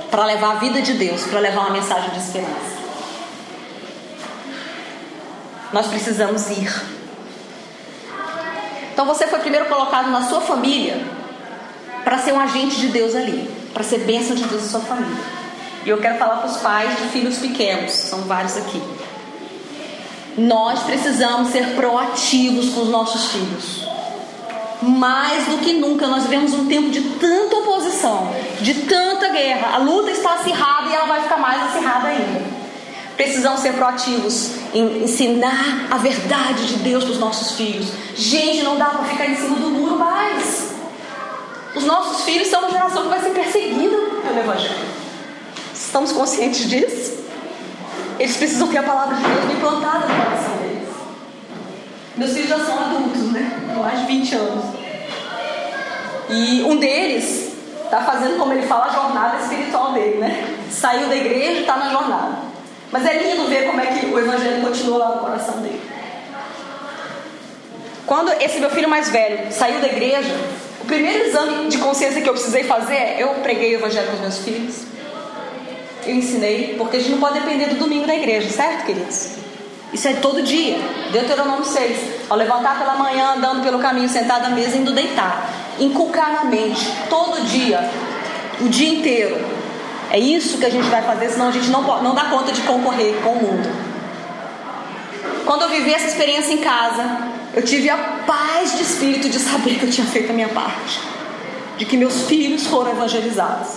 para 0.09 0.25
levar 0.25 0.53
a 0.53 0.55
vida 0.55 0.81
de 0.81 0.93
Deus, 0.93 1.21
para 1.25 1.39
levar 1.39 1.61
uma 1.61 1.69
mensagem 1.69 2.09
de 2.09 2.17
esperança. 2.17 2.73
Nós 5.71 5.85
precisamos 5.85 6.49
ir. 6.49 6.73
Então 8.91 9.05
você 9.05 9.27
foi 9.27 9.39
primeiro 9.39 9.67
colocado 9.67 10.09
na 10.09 10.23
sua 10.23 10.41
família 10.41 10.99
para 12.03 12.17
ser 12.17 12.33
um 12.33 12.39
agente 12.39 12.77
de 12.77 12.87
Deus 12.87 13.13
ali, 13.13 13.47
para 13.75 13.83
ser 13.83 13.99
bênção 13.99 14.35
de 14.35 14.45
Deus 14.45 14.63
na 14.63 14.69
sua 14.69 14.81
família. 14.81 15.23
E 15.85 15.89
eu 15.89 15.99
quero 15.99 16.17
falar 16.17 16.37
para 16.37 16.49
os 16.49 16.57
pais 16.57 16.97
de 16.97 17.09
filhos 17.09 17.37
pequenos, 17.37 17.91
são 17.91 18.21
vários 18.21 18.57
aqui. 18.57 18.81
Nós 20.35 20.81
precisamos 20.81 21.49
ser 21.49 21.75
proativos 21.75 22.69
com 22.69 22.81
os 22.81 22.89
nossos 22.89 23.31
filhos. 23.31 23.92
Mais 24.83 25.45
do 25.45 25.59
que 25.59 25.73
nunca, 25.73 26.07
nós 26.07 26.23
vivemos 26.23 26.53
um 26.53 26.67
tempo 26.67 26.89
de 26.89 26.99
tanta 27.01 27.55
oposição, 27.55 28.33
de 28.59 28.73
tanta 28.81 29.29
guerra. 29.29 29.75
A 29.75 29.77
luta 29.77 30.11
está 30.11 30.33
acirrada 30.33 30.89
e 30.89 30.93
ela 30.93 31.05
vai 31.05 31.21
ficar 31.21 31.37
mais 31.37 31.63
acirrada 31.63 32.09
ainda. 32.09 32.41
Precisamos 33.15 33.61
ser 33.61 33.73
proativos 33.73 34.51
em 34.73 35.03
ensinar 35.03 35.87
a 35.89 35.97
verdade 35.97 36.67
de 36.67 36.75
Deus 36.79 37.05
para 37.05 37.13
os 37.13 37.19
nossos 37.19 37.55
filhos. 37.55 37.87
Gente, 38.15 38.63
não 38.63 38.77
dá 38.77 38.87
para 38.87 39.05
ficar 39.05 39.27
em 39.27 39.37
cima 39.37 39.55
do 39.55 39.69
muro 39.69 39.97
mais. 39.97 40.73
Os 41.75 41.85
nossos 41.85 42.25
filhos 42.25 42.49
são 42.49 42.59
uma 42.59 42.71
geração 42.71 43.03
que 43.03 43.09
vai 43.09 43.21
ser 43.21 43.29
perseguida 43.29 43.95
pelo 44.21 44.39
Evangelho. 44.39 44.85
Estamos 45.73 46.11
conscientes 46.11 46.67
disso? 46.69 47.23
Eles 48.19 48.35
precisam 48.35 48.67
ter 48.67 48.79
a 48.79 48.83
palavra 48.83 49.15
de 49.15 49.23
Deus 49.23 49.55
implantada 49.55 50.07
no 50.07 50.15
coração. 50.15 50.62
Meus 52.15 52.33
filhos 52.33 52.49
já 52.49 52.59
são 52.59 52.79
adultos, 52.79 53.31
né? 53.31 53.51
Mais 53.75 53.99
de 54.01 54.05
20 54.05 54.35
anos. 54.35 54.65
E 56.29 56.63
um 56.63 56.77
deles 56.77 57.53
está 57.83 58.01
fazendo, 58.01 58.37
como 58.37 58.53
ele 58.53 58.65
fala, 58.65 58.85
a 58.85 58.89
jornada 58.89 59.37
espiritual 59.37 59.93
dele, 59.93 60.17
né? 60.17 60.57
Saiu 60.69 61.07
da 61.07 61.15
igreja 61.15 61.51
e 61.51 61.61
está 61.61 61.75
na 61.77 61.89
jornada. 61.89 62.37
Mas 62.91 63.05
é 63.05 63.13
lindo 63.13 63.47
ver 63.47 63.65
como 63.65 63.81
é 63.81 63.87
que 63.87 64.05
o 64.05 64.19
evangelho 64.19 64.61
continua 64.61 64.97
lá 64.97 65.15
no 65.15 65.21
coração 65.21 65.57
dele. 65.61 65.81
Quando 68.05 68.31
esse 68.41 68.59
meu 68.59 68.69
filho 68.69 68.89
mais 68.89 69.09
velho 69.09 69.51
saiu 69.51 69.79
da 69.79 69.87
igreja, 69.87 70.35
o 70.81 70.85
primeiro 70.85 71.25
exame 71.25 71.69
de 71.69 71.77
consciência 71.77 72.21
que 72.21 72.29
eu 72.29 72.33
precisei 72.33 72.63
fazer 72.63 72.95
é: 72.95 73.15
eu 73.19 73.29
preguei 73.35 73.75
o 73.75 73.79
evangelho 73.79 74.07
para 74.07 74.15
os 74.15 74.21
meus 74.21 74.37
filhos 74.39 74.93
eu 76.05 76.15
ensinei, 76.15 76.75
porque 76.77 76.97
a 76.97 76.99
gente 76.99 77.11
não 77.11 77.19
pode 77.19 77.39
depender 77.39 77.67
do 77.67 77.75
domingo 77.75 78.05
da 78.05 78.15
igreja, 78.15 78.49
certo, 78.49 78.85
queridos? 78.85 79.42
Isso 79.93 80.07
é 80.07 80.13
todo 80.13 80.41
dia. 80.41 80.77
Deuteronômio 81.11 81.63
6. 81.63 82.29
Ao 82.29 82.35
levantar 82.35 82.79
pela 82.79 82.95
manhã, 82.95 83.35
andando 83.37 83.61
pelo 83.61 83.77
caminho, 83.79 84.09
sentado 84.09 84.45
à 84.45 84.49
mesa, 84.49 84.75
indo 84.75 84.91
deitar. 84.91 85.49
Inculcar 85.79 86.33
na 86.33 86.45
mente, 86.45 86.91
todo 87.09 87.45
dia, 87.45 87.89
o 88.59 88.67
dia 88.69 88.89
inteiro. 88.89 89.39
É 90.09 90.19
isso 90.19 90.57
que 90.57 90.65
a 90.65 90.69
gente 90.69 90.87
vai 90.89 91.01
fazer, 91.01 91.29
senão 91.29 91.49
a 91.49 91.51
gente 91.51 91.69
não, 91.69 91.83
pode, 91.83 92.03
não 92.03 92.13
dá 92.13 92.25
conta 92.25 92.51
de 92.51 92.61
concorrer 92.61 93.15
com 93.23 93.31
o 93.31 93.35
mundo. 93.35 93.69
Quando 95.45 95.63
eu 95.63 95.69
vivi 95.69 95.93
essa 95.93 96.07
experiência 96.07 96.53
em 96.53 96.59
casa, 96.59 97.17
eu 97.53 97.63
tive 97.63 97.89
a 97.89 97.97
paz 98.25 98.77
de 98.77 98.83
espírito 98.83 99.29
de 99.29 99.39
saber 99.39 99.79
que 99.79 99.85
eu 99.85 99.91
tinha 99.91 100.07
feito 100.07 100.31
a 100.31 100.33
minha 100.33 100.49
parte. 100.49 100.99
De 101.77 101.85
que 101.85 101.97
meus 101.97 102.27
filhos 102.27 102.67
foram 102.67 102.91
evangelizados 102.91 103.69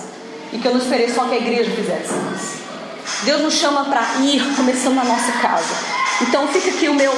e 0.52 0.59
que 0.59 0.66
eu 0.66 0.72
não 0.72 0.81
esperei 0.81 1.11
só 1.11 1.24
que 1.24 1.35
a 1.35 1.38
igreja 1.38 1.70
fizesse 1.70 2.14
isso. 2.35 2.66
Deus 3.24 3.40
nos 3.40 3.55
chama 3.55 3.85
para 3.87 4.02
ir, 4.20 4.42
começando 4.57 4.94
na 4.94 5.05
nossa 5.05 5.33
casa. 5.33 5.74
Então 6.22 6.48
fica 6.48 6.70
aqui 6.70 6.88
o 6.88 6.94
meu 6.94 7.12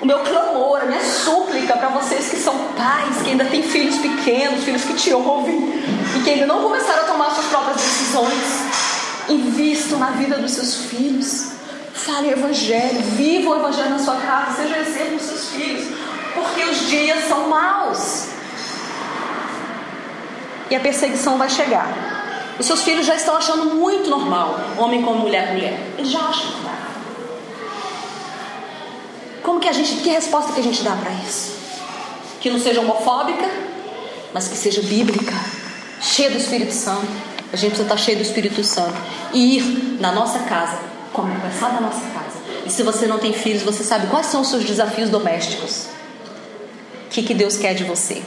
o 0.00 0.06
meu 0.06 0.20
clamor, 0.20 0.80
a 0.80 0.84
minha 0.84 1.02
súplica 1.02 1.76
para 1.76 1.88
vocês 1.88 2.28
que 2.28 2.36
são 2.36 2.56
pais, 2.76 3.20
que 3.22 3.30
ainda 3.30 3.44
têm 3.46 3.62
filhos 3.62 3.96
pequenos, 3.96 4.62
filhos 4.62 4.84
que 4.84 4.94
te 4.94 5.12
ouvem 5.12 5.58
e 6.16 6.22
que 6.22 6.30
ainda 6.30 6.46
não 6.46 6.62
começaram 6.62 7.02
a 7.02 7.06
tomar 7.06 7.30
suas 7.30 7.46
próprias 7.46 7.76
decisões. 7.78 9.28
Invistam 9.28 9.98
na 9.98 10.10
vida 10.10 10.38
dos 10.38 10.52
seus 10.52 10.84
filhos. 10.84 11.52
Fale 11.92 12.28
o 12.28 12.30
Evangelho, 12.30 13.00
viva 13.16 13.50
o 13.50 13.56
Evangelho 13.56 13.90
na 13.90 13.98
sua 13.98 14.16
casa, 14.16 14.62
seja 14.62 14.78
exemplo 14.78 15.16
dos 15.16 15.26
seus 15.26 15.48
filhos, 15.50 15.88
porque 16.34 16.62
os 16.62 16.88
dias 16.88 17.26
são 17.26 17.48
maus 17.48 18.28
e 20.70 20.76
a 20.76 20.80
perseguição 20.80 21.36
vai 21.36 21.48
chegar. 21.48 21.88
Os 22.58 22.66
seus 22.66 22.82
filhos 22.82 23.06
já 23.06 23.14
estão 23.14 23.36
achando 23.36 23.74
muito 23.74 24.08
normal, 24.08 24.58
homem 24.76 25.02
com 25.02 25.14
mulher, 25.14 25.52
mulher. 25.52 25.78
Eles 25.96 26.10
já 26.10 26.20
acham 26.20 26.50
normal. 26.52 26.77
Que 29.68 29.72
a 29.72 29.74
gente, 29.74 29.96
que 29.96 30.08
resposta 30.08 30.54
que 30.54 30.60
a 30.60 30.62
gente 30.62 30.82
dá 30.82 30.92
para 30.92 31.12
isso? 31.12 31.52
Que 32.40 32.48
não 32.48 32.58
seja 32.58 32.80
homofóbica, 32.80 33.46
mas 34.32 34.48
que 34.48 34.56
seja 34.56 34.80
bíblica, 34.80 35.34
cheia 36.00 36.30
do 36.30 36.38
Espírito 36.38 36.72
Santo. 36.72 37.06
A 37.52 37.56
gente 37.56 37.72
precisa 37.72 37.82
estar 37.82 37.98
cheio 37.98 38.16
do 38.16 38.22
Espírito 38.22 38.64
Santo 38.64 38.96
e 39.30 39.58
ir 39.58 39.98
na 40.00 40.10
nossa 40.10 40.38
casa, 40.38 40.78
começar 41.12 41.68
da 41.68 41.82
nossa 41.82 42.00
casa. 42.00 42.38
E 42.64 42.70
se 42.70 42.82
você 42.82 43.06
não 43.06 43.18
tem 43.18 43.34
filhos, 43.34 43.62
você 43.62 43.84
sabe 43.84 44.06
quais 44.06 44.24
são 44.28 44.40
os 44.40 44.48
seus 44.48 44.64
desafios 44.64 45.10
domésticos. 45.10 45.88
O 47.04 47.10
que, 47.10 47.22
que 47.22 47.34
Deus 47.34 47.58
quer 47.58 47.74
de 47.74 47.84
você? 47.84 48.22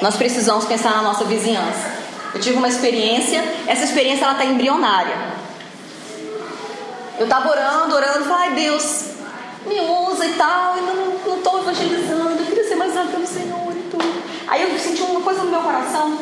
Nós 0.00 0.14
precisamos 0.14 0.64
pensar 0.64 0.90
na 0.90 1.02
nossa 1.02 1.24
vizinhança. 1.24 1.90
Eu 2.32 2.40
tive 2.40 2.56
uma 2.56 2.68
experiência, 2.68 3.42
essa 3.66 3.82
experiência 3.82 4.26
ela 4.26 4.34
está 4.34 4.44
embrionária. 4.44 5.16
Eu 7.18 7.24
estava 7.24 7.50
orando, 7.50 7.96
orando, 7.96 8.24
falei, 8.26 8.50
Deus, 8.52 9.11
me 9.66 9.80
usa 9.80 10.26
e 10.26 10.32
tal, 10.34 10.74
ainda 10.74 10.92
não 10.92 11.36
estou 11.36 11.60
evangelizando, 11.60 12.40
eu 12.40 12.46
queria 12.46 12.68
ser 12.68 12.74
mais 12.76 12.92
usado 12.92 13.10
pelo 13.10 13.26
Senhor 13.26 13.72
e 13.72 13.90
tudo. 13.90 14.22
Aí 14.48 14.62
eu 14.62 14.78
senti 14.78 15.02
uma 15.02 15.20
coisa 15.20 15.42
no 15.42 15.50
meu 15.50 15.60
coração, 15.60 16.18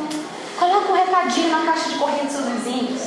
coloca 0.59 0.92
um 0.92 0.96
recadinho 0.96 1.50
na 1.50 1.64
caixa 1.64 1.88
de 1.88 1.94
correio 1.96 2.24
dos 2.24 2.33
seus 2.33 2.46
vizinhos. 2.46 3.00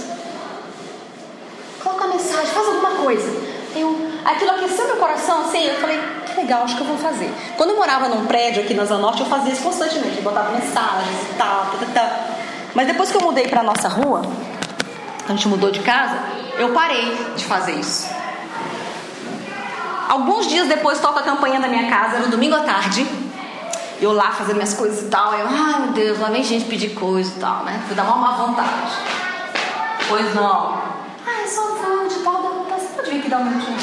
Coloca 1.82 2.06
uma 2.06 2.14
mensagem, 2.16 2.48
faz 2.48 2.68
alguma 2.68 2.92
coisa. 2.92 3.54
Eu, 3.76 3.96
aquilo 4.24 4.52
aqueceu 4.52 4.86
meu 4.86 4.98
coração 4.98 5.42
assim, 5.42 5.66
eu 5.66 5.76
falei, 5.76 6.00
que 6.26 6.36
legal, 6.36 6.64
acho 6.64 6.76
que 6.76 6.82
eu 6.82 6.88
vou 6.88 6.98
fazer. 6.98 7.32
Quando 7.58 7.72
eu 7.72 7.76
morava 7.76 8.08
num 8.08 8.26
prédio 8.26 8.64
aqui 8.64 8.74
na 8.74 8.86
Zona 8.86 9.02
Norte, 9.02 9.22
eu 9.22 9.28
fazia 9.28 9.52
isso 9.52 9.64
constantemente, 9.64 10.18
eu 10.18 10.24
botava 10.24 10.52
mensagens 10.52 11.32
e 11.32 11.34
tal, 11.38 11.68
tal, 11.72 11.90
tal. 11.94 12.10
Mas 12.74 12.88
depois 12.88 13.12
que 13.12 13.18
eu 13.18 13.22
mudei 13.22 13.48
para 13.48 13.64
nossa 13.64 13.88
rua, 13.88 14.22
a 15.28 15.32
gente 15.32 15.48
mudou 15.48 15.72
de 15.72 15.80
casa, 15.80 16.18
eu 16.58 16.70
parei 16.74 17.16
de 17.36 17.46
fazer 17.46 17.74
isso. 17.74 18.23
Alguns 20.10 20.48
dias 20.48 20.68
depois 20.68 21.00
toca 21.00 21.20
a 21.20 21.24
campanha 21.24 21.60
da 21.60 21.68
minha 21.68 21.90
casa, 21.90 22.18
era 22.18 22.26
no 22.26 22.32
domingo 22.32 22.56
à 22.56 22.62
tarde. 22.62 23.08
Eu 24.02 24.12
lá 24.12 24.32
fazendo 24.32 24.56
minhas 24.56 24.74
coisas 24.74 25.04
e 25.04 25.10
tal. 25.10 25.34
Eu, 25.34 25.48
ai 25.48 25.82
meu 25.82 25.94
Deus, 25.94 26.20
lá 26.20 26.30
vem 26.30 26.44
gente 26.44 26.66
pedir 26.66 26.94
coisa 26.94 27.32
e 27.36 27.40
tal, 27.40 27.64
né? 27.64 27.82
Fui 27.88 27.96
dar 27.96 28.04
uma 28.04 28.18
má 28.18 28.32
vontade. 28.36 28.92
Pois 30.08 30.36
não. 30.36 30.82
Ai, 31.26 31.48
só 31.48 31.62
fulano 31.76 32.10
de 32.10 32.16
tal, 32.16 32.66
você 32.70 32.88
pode 32.96 33.10
vir 33.10 33.20
aqui 33.20 33.30
dar 33.30 33.40
um 33.40 33.46
minutinho? 33.46 33.78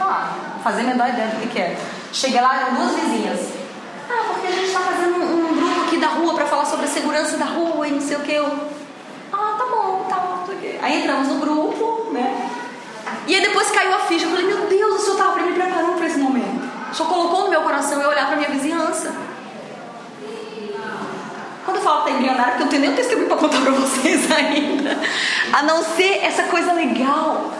Ah, 0.00 0.32
fazer 0.62 0.80
a 0.80 0.84
menor 0.84 1.08
ideia 1.08 1.28
do 1.28 1.40
que, 1.40 1.48
que 1.48 1.58
é. 1.58 1.78
Cheguei 2.12 2.40
lá, 2.40 2.56
eram 2.56 2.74
duas 2.74 2.94
vizinhas. 2.94 3.40
Ah, 4.08 4.24
porque 4.28 4.46
a 4.46 4.50
gente 4.50 4.66
está 4.66 4.80
fazendo 4.80 5.16
um, 5.18 5.50
um, 5.50 5.54
grupo 5.54 5.80
aqui 5.82 5.98
da 5.98 6.08
rua 6.08 6.34
para 6.34 6.46
falar 6.46 6.64
sobre 6.64 6.86
a 6.86 6.88
segurança 6.88 7.36
da 7.36 7.44
rua 7.44 7.86
e 7.86 7.92
não 7.92 8.00
sei 8.00 8.16
o 8.16 8.20
que. 8.20 8.32
Eu, 8.32 8.46
ah, 9.32 9.56
tá 9.58 9.66
bom, 9.70 10.06
tá 10.08 10.16
bom. 10.16 10.36
Aí 10.80 11.00
entramos 11.00 11.28
no 11.28 11.40
grupo, 11.40 12.10
né? 12.12 12.48
E 13.26 13.34
aí 13.34 13.40
depois 13.40 13.70
caiu 13.70 13.94
a 13.94 14.00
ficha. 14.00 14.26
Eu 14.26 14.30
falei, 14.30 14.46
meu 14.46 14.66
Deus, 14.66 14.94
o 14.94 14.98
senhor 14.98 15.12
estava 15.18 15.40
me 15.40 15.52
preparando 15.52 15.96
para 15.96 16.06
esse 16.06 16.18
momento. 16.18 16.64
O 16.90 16.94
senhor 16.94 17.08
colocou 17.08 17.44
no 17.44 17.50
meu 17.50 17.62
coração 17.62 18.00
eu 18.00 18.08
olhar 18.08 18.26
para 18.26 18.36
minha 18.36 18.50
vizinhança. 18.50 19.14
Quando 21.64 21.78
eu 21.78 21.82
falo 21.82 22.04
que 22.04 22.10
tá 22.10 22.16
embrionário, 22.16 22.52
porque 22.52 22.62
eu 22.62 22.64
não 22.64 22.70
tenho 22.70 22.82
nem 22.82 22.90
um 22.92 22.94
testemunho 22.94 23.26
para 23.26 23.36
contar 23.38 23.60
para 23.60 23.72
vocês 23.72 24.30
ainda. 24.30 24.96
A 25.52 25.62
não 25.62 25.82
ser 25.82 26.22
essa 26.22 26.44
coisa 26.44 26.72
legal 26.72 27.50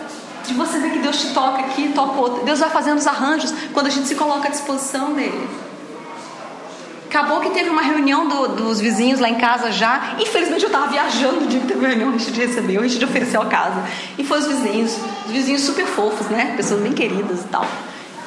de 0.47 0.55
você 0.55 0.79
ver 0.79 0.93
que 0.93 1.01
Deus 1.01 1.21
te 1.21 1.35
toca 1.35 1.59
aqui, 1.59 1.93
toca 1.93 2.21
outro. 2.21 2.45
Deus 2.45 2.61
vai 2.61 2.71
fazendo 2.71 2.99
os 2.99 3.07
arranjos 3.07 3.53
quando 3.73 3.89
a 3.89 3.91
gente 3.91 4.07
se 4.07 4.15
coloca 4.15 4.47
à 4.47 4.51
disposição 4.51 5.13
dele. 5.13 5.49
Acabou 7.17 7.41
que 7.41 7.49
teve 7.49 7.71
uma 7.71 7.81
reunião 7.81 8.29
do, 8.29 8.49
dos 8.49 8.79
vizinhos 8.79 9.21
lá 9.21 9.27
em 9.27 9.37
casa 9.37 9.73
já. 9.73 10.17
Infelizmente 10.21 10.65
eu 10.65 10.67
estava 10.67 10.89
viajando 10.89 11.45
o 11.45 11.47
dia 11.47 11.61
que 11.61 11.67
teve 11.67 11.81
uma 11.81 11.89
reunião, 11.89 12.11
a 12.11 12.19
gente 12.19 12.39
recebeu, 12.39 12.83
a 12.83 12.87
gente 12.87 13.03
ofereceu 13.03 13.41
a 13.41 13.47
casa. 13.47 13.83
E 14.19 14.23
foi 14.23 14.39
os 14.39 14.47
vizinhos, 14.47 14.99
os 15.25 15.33
vizinhos 15.33 15.63
super 15.63 15.87
fofos, 15.87 16.27
né? 16.27 16.53
Pessoas 16.59 16.83
bem 16.83 16.93
queridas 16.93 17.41
e 17.41 17.45
tal. 17.45 17.67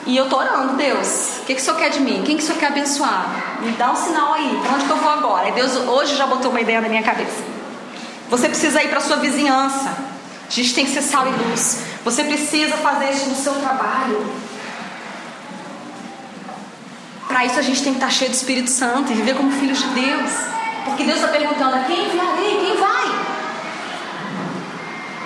E 0.07 0.17
eu 0.17 0.27
tô 0.27 0.37
orando, 0.37 0.75
Deus, 0.75 1.37
o 1.39 1.45
que, 1.45 1.53
que 1.53 1.61
o 1.61 1.63
Senhor 1.63 1.77
quer 1.77 1.89
de 1.89 1.99
mim? 1.99 2.23
Quem 2.25 2.35
que 2.35 2.41
o 2.41 2.45
Senhor 2.47 2.57
quer 2.57 2.69
abençoar? 2.69 3.59
Me 3.61 3.73
dá 3.73 3.91
um 3.91 3.95
sinal 3.95 4.33
aí, 4.33 4.59
para 4.63 4.73
onde 4.73 4.85
que 4.85 4.91
eu 4.91 4.97
vou 4.97 5.11
agora? 5.11 5.49
E 5.49 5.51
Deus 5.51 5.75
hoje 5.75 6.15
já 6.15 6.25
botou 6.25 6.49
uma 6.49 6.59
ideia 6.59 6.81
na 6.81 6.89
minha 6.89 7.03
cabeça. 7.03 7.43
Você 8.31 8.49
precisa 8.49 8.81
ir 8.81 8.89
para 8.89 9.01
sua 9.01 9.17
vizinhança. 9.17 9.87
A 10.47 10.51
gente 10.51 10.73
tem 10.73 10.83
que 10.83 10.91
ser 10.91 11.03
sal 11.03 11.27
e 11.27 11.47
luz. 11.47 11.83
Você 12.03 12.23
precisa 12.23 12.75
fazer 12.77 13.11
isso 13.11 13.29
no 13.29 13.35
seu 13.35 13.53
trabalho. 13.53 14.48
Para 17.39 17.45
isso 17.45 17.57
a 17.57 17.61
gente 17.61 17.81
tem 17.81 17.93
que 17.93 17.99
estar 17.99 18.11
cheio 18.11 18.29
do 18.29 18.33
Espírito 18.33 18.69
Santo 18.69 19.13
e 19.13 19.15
viver 19.15 19.33
como 19.33 19.49
filhos 19.49 19.79
de 19.79 19.87
Deus. 19.91 20.29
Porque 20.83 21.05
Deus 21.05 21.19
está 21.19 21.29
perguntando 21.29 21.73
a 21.73 21.83
quem 21.83 22.07
enviarei, 22.07 22.65
quem 22.65 22.75
vai? 22.75 23.05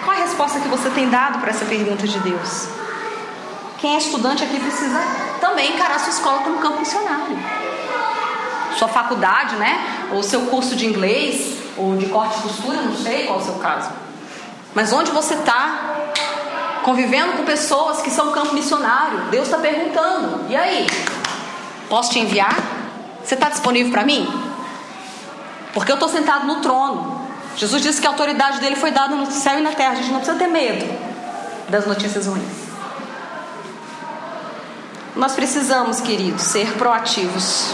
Qual 0.05 0.15
a 0.15 0.19
resposta 0.19 0.59
que 0.59 0.67
você 0.67 0.91
tem 0.91 1.09
dado 1.09 1.39
para 1.39 1.49
essa 1.49 1.65
pergunta 1.65 2.07
de 2.07 2.19
Deus? 2.19 2.67
Quem 3.79 3.95
é 3.95 3.97
estudante 3.97 4.43
aqui 4.43 4.59
precisa 4.59 5.01
também 5.41 5.73
encarar 5.73 5.97
sua 5.97 6.11
escola 6.11 6.43
como 6.43 6.59
campo 6.59 6.81
missionário. 6.81 7.35
sua 8.77 8.89
faculdade, 8.89 9.55
né? 9.55 10.07
Ou 10.11 10.21
seu 10.21 10.41
curso 10.41 10.75
de 10.75 10.85
inglês, 10.85 11.57
ou 11.75 11.97
de 11.97 12.05
corte 12.05 12.37
e 12.37 12.41
costura, 12.43 12.79
não 12.79 12.95
sei 12.95 13.25
qual 13.25 13.39
é 13.39 13.41
o 13.41 13.45
seu 13.45 13.55
caso. 13.55 13.89
Mas 14.75 14.93
onde 14.93 15.09
você 15.09 15.33
está? 15.33 16.11
Convivendo 16.83 17.37
com 17.37 17.43
pessoas 17.43 18.03
que 18.03 18.11
são 18.11 18.31
campo 18.31 18.53
missionário. 18.53 19.17
Deus 19.31 19.47
está 19.47 19.57
perguntando: 19.57 20.45
e 20.47 20.55
aí? 20.55 20.85
Posso 21.89 22.11
te 22.11 22.19
enviar? 22.19 22.55
Você 23.23 23.35
está 23.35 23.49
disponível 23.49 23.91
para 23.91 24.03
mim? 24.03 24.27
Porque 25.73 25.91
eu 25.91 25.95
estou 25.95 26.09
sentado 26.09 26.45
no 26.45 26.57
trono. 26.57 27.21
Jesus 27.55 27.81
disse 27.81 28.01
que 28.01 28.07
a 28.07 28.09
autoridade 28.09 28.59
dele 28.59 28.75
foi 28.75 28.91
dada 28.91 29.15
no 29.15 29.29
céu 29.31 29.59
e 29.59 29.61
na 29.61 29.71
terra. 29.71 29.91
A 29.91 29.95
gente 29.95 30.11
não 30.11 30.19
precisa 30.19 30.37
ter 30.37 30.47
medo 30.47 30.85
das 31.69 31.85
notícias 31.85 32.27
ruins. 32.27 32.63
Nós 35.15 35.33
precisamos, 35.33 36.01
queridos, 36.01 36.41
ser 36.41 36.73
proativos. 36.73 37.73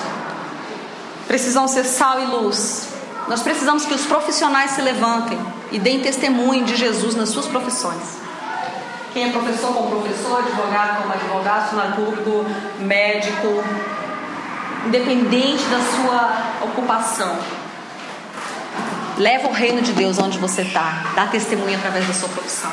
Precisamos 1.28 1.72
ser 1.72 1.86
sal 1.86 2.19
e 2.19 2.26
luz. 2.26 2.89
Nós 3.28 3.41
precisamos 3.41 3.86
que 3.86 3.93
os 3.93 4.06
profissionais 4.06 4.72
se 4.72 4.82
levantem 4.82 5.39
e 5.72 5.80
deem 5.80 6.02
testemunho 6.02 6.65
de 6.65 6.76
Jesus 6.76 7.15
nas 7.15 7.30
suas 7.30 7.45
profissões. 7.45 8.19
Quem 9.13 9.30
é 9.30 9.32
professor 9.32 9.74
como 9.74 10.02
professor, 10.02 10.39
advogado 10.39 11.02
como 11.02 11.13
advogado, 11.13 11.69
funador, 11.69 12.45
médico, 12.80 13.63
independente 14.85 15.63
da 15.65 15.79
sua 15.79 16.65
ocupação. 16.65 17.37
Leva 19.17 19.49
o 19.49 19.51
reino 19.51 19.81
de 19.81 19.91
Deus 19.91 20.17
onde 20.17 20.37
você 20.37 20.61
está. 20.61 21.03
Dá 21.15 21.27
testemunho 21.27 21.77
através 21.77 22.07
da 22.07 22.13
sua 22.13 22.29
profissão. 22.29 22.71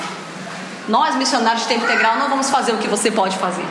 Nós, 0.88 1.16
missionários 1.16 1.62
de 1.62 1.68
tempo 1.68 1.84
integral, 1.84 2.16
não 2.16 2.28
vamos 2.28 2.48
fazer 2.48 2.72
o 2.72 2.78
que 2.78 2.86
você 2.86 3.10
pode 3.10 3.36
fazer. 3.38 3.64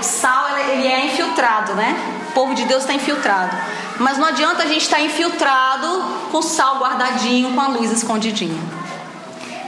O 0.00 0.02
sal, 0.02 0.56
ele 0.56 0.86
é 0.86 1.06
infiltrado, 1.06 1.74
né? 1.74 1.94
O 2.30 2.32
povo 2.32 2.54
de 2.54 2.64
Deus 2.64 2.82
está 2.82 2.94
infiltrado. 2.94 3.54
Mas 3.98 4.16
não 4.16 4.26
adianta 4.26 4.62
a 4.62 4.66
gente 4.66 4.82
estar 4.82 4.96
tá 4.96 5.02
infiltrado 5.02 5.86
com 6.32 6.40
sal 6.40 6.78
guardadinho, 6.78 7.52
com 7.52 7.60
a 7.60 7.68
luz 7.68 7.92
escondidinha. 7.92 8.60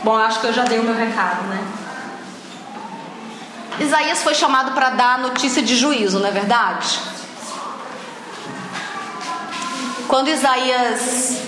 Bom, 0.02 0.16
acho 0.16 0.40
que 0.40 0.46
eu 0.46 0.52
já 0.52 0.64
dei 0.64 0.78
o 0.78 0.82
meu 0.82 0.94
recado, 0.94 1.42
né? 1.48 1.62
Isaías 3.78 4.22
foi 4.22 4.34
chamado 4.34 4.72
para 4.72 4.90
dar 4.90 5.18
notícia 5.18 5.62
de 5.62 5.76
juízo, 5.76 6.18
não 6.18 6.28
é 6.28 6.30
verdade? 6.30 6.98
Quando 10.08 10.28
Isaías 10.28 11.40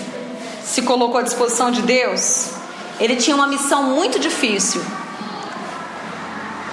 se 0.63 0.81
colocou 0.83 1.17
à 1.17 1.23
disposição 1.23 1.71
de 1.71 1.81
Deus, 1.81 2.51
ele 2.99 3.15
tinha 3.15 3.35
uma 3.35 3.47
missão 3.47 3.83
muito 3.83 4.19
difícil: 4.19 4.83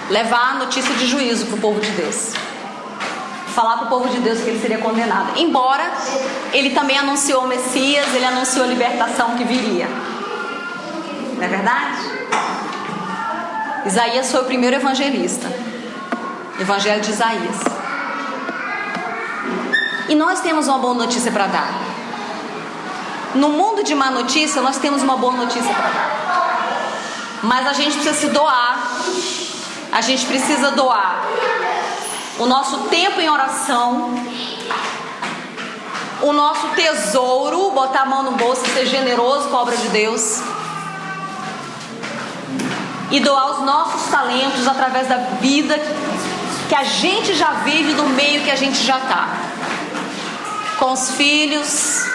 levar 0.09 0.51
a 0.51 0.53
notícia 0.55 0.93
de 0.95 1.07
juízo 1.07 1.47
para 1.47 1.55
o 1.55 1.59
povo 1.59 1.79
de 1.79 1.89
Deus. 1.91 2.33
Falar 3.55 3.77
para 3.77 3.85
o 3.87 3.89
povo 3.89 4.09
de 4.09 4.19
Deus 4.19 4.39
que 4.39 4.49
ele 4.49 4.61
seria 4.61 4.77
condenado. 4.77 5.39
Embora 5.39 5.91
ele 6.53 6.71
também 6.71 6.95
anunciou 6.99 7.45
o 7.45 7.47
Messias, 7.47 8.05
ele 8.13 8.25
anunciou 8.25 8.65
a 8.65 8.67
libertação 8.67 9.35
que 9.35 9.43
viria. 9.43 9.87
Não 11.35 11.43
é 11.43 11.47
verdade? 11.47 11.97
Isaías 13.87 14.31
foi 14.31 14.41
o 14.41 14.43
primeiro 14.43 14.75
evangelista. 14.75 15.47
Evangelho 16.59 17.01
de 17.01 17.11
Isaías. 17.11 17.55
E 20.09 20.15
nós 20.15 20.41
temos 20.41 20.67
uma 20.67 20.77
boa 20.77 20.93
notícia 20.93 21.31
para 21.31 21.47
dar. 21.47 21.73
No 23.35 23.49
mundo 23.49 23.83
de 23.83 23.95
má 23.95 24.11
notícia, 24.11 24.61
nós 24.61 24.77
temos 24.77 25.01
uma 25.01 25.15
boa 25.15 25.33
notícia 25.33 25.73
para 25.73 25.89
dar. 25.89 26.09
Mas 27.43 27.67
a 27.67 27.73
gente 27.73 27.93
precisa 27.93 28.13
se 28.13 28.27
doar. 28.27 28.91
A 29.91 30.01
gente 30.01 30.25
precisa 30.25 30.71
doar 30.71 31.23
o 32.39 32.45
nosso 32.45 32.89
tempo 32.89 33.19
em 33.19 33.29
oração, 33.29 34.13
o 36.21 36.33
nosso 36.33 36.67
tesouro, 36.75 37.71
botar 37.71 38.01
a 38.01 38.05
mão 38.05 38.21
no 38.21 38.31
bolso 38.31 38.63
e 38.65 38.69
ser 38.69 38.85
generoso 38.85 39.47
com 39.49 39.57
a 39.57 39.61
obra 39.61 39.77
de 39.77 39.87
Deus 39.89 40.41
e 43.11 43.19
doar 43.19 43.51
os 43.51 43.65
nossos 43.65 44.09
talentos 44.09 44.67
através 44.67 45.07
da 45.07 45.17
vida 45.39 45.75
que 46.67 46.75
a 46.75 46.83
gente 46.83 47.33
já 47.33 47.51
vive 47.63 47.93
no 47.93 48.09
meio 48.09 48.43
que 48.43 48.51
a 48.51 48.55
gente 48.55 48.83
já 48.83 48.97
está. 48.97 49.29
Com 50.77 50.91
os 50.91 51.11
filhos, 51.11 52.05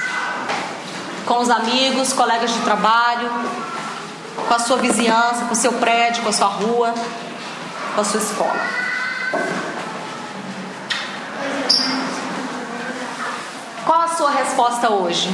com 1.27 1.39
os 1.41 1.51
amigos, 1.51 2.13
colegas 2.13 2.53
de 2.53 2.61
trabalho, 2.61 3.31
com 4.47 4.55
a 4.55 4.59
sua 4.59 4.77
vizinhança, 4.77 5.47
com 5.47 5.53
o 5.53 5.57
seu 5.57 5.73
prédio, 5.73 6.23
com 6.23 6.29
a 6.29 6.33
sua 6.33 6.49
rua, 6.49 6.95
com 7.95 8.01
a 8.01 8.05
sua 8.05 8.21
escola. 8.21 8.61
Qual 13.85 14.01
a 14.01 14.09
sua 14.09 14.31
resposta 14.31 14.91
hoje? 14.91 15.29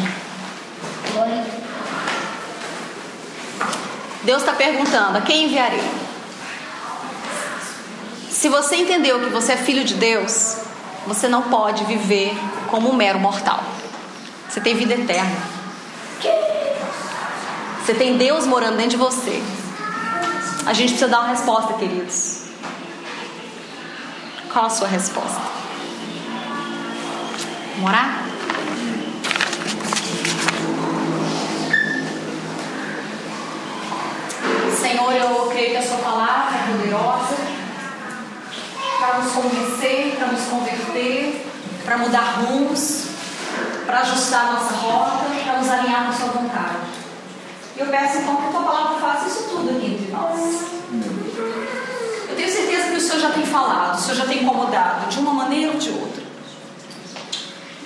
Deus 4.23 4.43
está 4.43 4.53
perguntando: 4.53 5.19
a 5.19 5.21
quem 5.21 5.45
enviarei? 5.45 5.85
Se 8.31 8.49
você 8.49 8.77
entendeu 8.77 9.21
que 9.21 9.31
você 9.31 9.53
é 9.53 9.57
filho 9.57 9.85
de 9.85 9.95
Deus, 9.95 10.59
você 11.07 11.29
não 11.29 11.43
pode 11.43 11.85
viver 11.85 12.37
como 12.69 12.91
um 12.91 12.95
mero 12.95 13.19
mortal. 13.19 13.63
Você 14.49 14.61
tem 14.61 14.77
vida 14.77 14.95
eterna. 14.95 15.37
Você 17.85 17.95
tem 17.95 18.17
Deus 18.17 18.47
morando 18.47 18.77
dentro 18.77 18.91
de 18.91 18.97
você. 18.97 19.43
A 20.67 20.73
gente 20.73 20.91
precisa 20.91 21.09
dar 21.09 21.21
uma 21.21 21.29
resposta, 21.31 21.75
queridos. 21.75 22.43
Qual 24.53 24.67
a 24.67 24.71
sua 24.71 24.87
resposta? 24.87 25.41
Vamos 27.79 27.93
Senhor, 34.89 35.13
eu 35.13 35.47
creio 35.51 35.71
que 35.73 35.77
a 35.77 35.83
Sua 35.83 35.99
palavra 35.99 36.57
é 36.57 36.73
poderosa 36.73 37.37
para 38.99 39.19
nos 39.19 39.33
convencer, 39.33 40.17
para 40.17 40.29
nos 40.29 40.45
converter, 40.47 41.47
para 41.85 41.99
mudar 41.99 42.41
rumos, 42.41 43.05
para 43.85 44.01
ajustar 44.01 44.51
nossa 44.55 44.75
rota, 44.77 45.27
para 45.45 45.59
nos 45.59 45.69
alinhar 45.69 46.05
com 46.05 46.11
a 46.11 46.15
Sua 46.15 46.29
vontade. 46.29 46.79
E 47.77 47.81
eu 47.81 47.87
peço 47.89 48.17
então 48.17 48.37
que 48.37 48.47
a 48.47 48.51
Tua 48.51 48.63
palavra 48.63 48.99
faça 48.99 49.29
isso 49.29 49.49
tudo 49.51 49.77
aqui 49.77 49.93
entre 49.93 50.11
nós. 50.11 50.63
Eu 52.31 52.35
tenho 52.35 52.51
certeza 52.51 52.89
que 52.89 52.97
o 52.97 53.01
Senhor 53.01 53.21
já 53.21 53.31
tem 53.31 53.45
falado, 53.45 53.99
o 53.99 54.01
Senhor 54.01 54.17
já 54.17 54.27
tem 54.27 54.43
incomodado, 54.43 55.11
de 55.11 55.19
uma 55.19 55.35
maneira 55.35 55.73
ou 55.73 55.79
de 55.79 55.91
outra. 55.91 56.23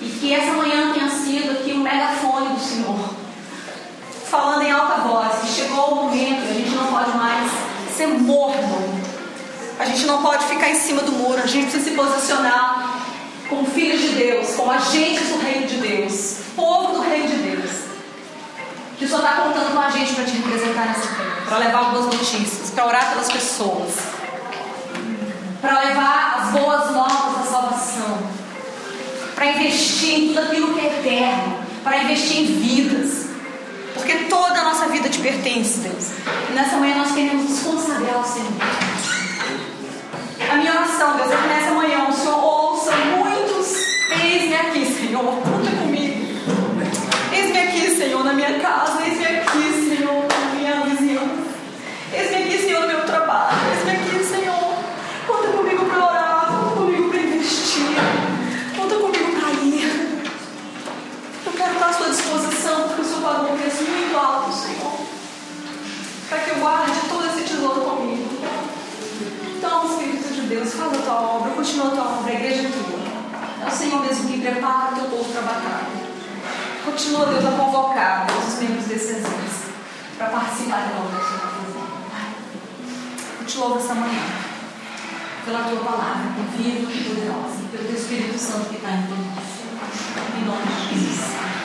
E 0.01 0.05
que 0.05 0.33
essa 0.33 0.53
manhã 0.53 0.93
tenha 0.93 1.09
sido 1.09 1.51
aqui 1.51 1.73
um 1.73 1.81
megafone 1.81 2.55
do 2.55 2.61
Senhor 2.61 3.22
falando 4.33 4.63
em 4.63 4.71
alta 4.71 5.01
voz 5.01 5.41
que 5.41 5.47
chegou 5.47 5.91
o 5.91 5.95
momento, 6.05 6.41
a 6.49 6.53
gente 6.53 6.71
não 6.71 6.87
pode 6.87 7.15
mais 7.15 7.51
ser 7.95 8.07
morno. 8.07 9.03
A 9.77 9.85
gente 9.85 10.07
não 10.07 10.23
pode 10.23 10.45
ficar 10.45 10.71
em 10.71 10.75
cima 10.75 11.03
do 11.03 11.11
muro, 11.11 11.39
a 11.39 11.45
gente 11.45 11.69
precisa 11.69 11.91
se 11.91 11.95
posicionar 11.95 12.99
como 13.47 13.67
filhos 13.67 14.01
de 14.01 14.09
Deus, 14.09 14.55
como 14.55 14.71
agentes 14.71 15.27
do 15.27 15.37
reino 15.37 15.67
de 15.67 15.75
Deus, 15.75 16.37
povo 16.55 16.93
do 16.93 17.01
reino 17.01 17.27
de 17.27 17.35
Deus. 17.35 17.71
Que 18.97 19.07
só 19.07 19.17
está 19.17 19.33
contando 19.33 19.71
com 19.71 19.79
a 19.79 19.89
gente 19.91 20.15
para 20.15 20.23
te 20.23 20.31
representar 20.31 20.87
nessa 20.87 21.07
terra, 21.09 21.41
para 21.45 21.57
levar 21.59 21.83
boas 21.91 22.05
notícias, 22.05 22.71
para 22.71 22.87
orar 22.87 23.09
pelas 23.09 23.31
pessoas, 23.31 23.93
para 25.61 25.79
levar 25.79 26.39
as 26.39 26.59
boas 26.59 26.91
novas 26.91 27.37
da 27.37 27.51
salvação, 27.51 28.17
para 29.35 29.45
investir 29.45 30.15
em 30.15 30.27
tudo 30.29 30.39
aquilo 30.39 30.73
que 30.73 30.79
é 30.79 30.99
eterno, 30.99 31.59
para 31.83 32.03
investir 32.03 32.39
em 32.41 32.45
vidas 32.45 33.22
porque 34.03 34.25
toda 34.25 34.59
a 34.59 34.63
nossa 34.65 34.87
vida 34.87 35.07
te 35.07 35.19
pertence, 35.19 35.79
Deus. 35.79 36.11
E 36.49 36.53
nessa 36.53 36.75
manhã 36.75 36.97
nós 36.97 37.13
queremos 37.13 37.49
nos 37.49 37.59
consagrar 37.61 38.15
ao 38.15 38.25
Senhor. 38.25 38.51
A 40.51 40.55
minha 40.55 40.71
oração, 40.73 41.15
Deus, 41.15 41.31
é 41.31 41.37
que 41.37 41.47
nessa 41.47 41.71
manhã 41.71 42.09
o 42.09 42.11
Senhor 42.11 42.43
ouça 42.43 42.91
muitos. 42.91 43.77
Eis-me 44.21 44.55
aqui, 44.55 44.85
Senhor. 44.85 45.23
Conta 45.23 45.71
comigo. 45.71 46.21
Eis-me 47.31 47.57
aqui, 47.57 47.95
Senhor, 47.95 48.23
na 48.25 48.33
minha 48.33 48.59
casa. 48.59 48.82
Senhor 73.83 74.01
mesmo 74.01 74.29
que 74.29 74.39
prepara 74.39 74.93
o 74.93 74.95
teu 74.95 75.05
povo 75.09 75.29
para 75.33 75.41
a 75.41 75.43
batalha. 75.43 76.13
Continua, 76.85 77.25
Deus, 77.25 77.45
a 77.45 77.51
convocar 77.51 78.25
os 78.31 78.59
membros 78.59 78.85
desse 78.85 79.11
exército 79.11 79.73
para 80.17 80.27
participar 80.27 80.87
da 80.87 80.99
obra 80.99 81.19
que 81.19 81.35
o 81.35 81.39
fazendo. 81.39 81.83
Eu 83.41 83.45
te 83.45 83.57
louvo 83.57 83.79
essa 83.79 83.93
manhã 83.93 84.23
pela 85.43 85.63
tua 85.63 85.83
palavra, 85.83 86.31
viva 86.57 86.91
e 86.91 87.03
poderosa, 87.03 87.57
pelo 87.71 87.83
teu 87.83 87.95
Espírito 87.95 88.39
Santo 88.39 88.69
que 88.69 88.77
está 88.77 88.89
em 88.91 89.01
nós. 89.01 90.63
felizes. 90.87 91.62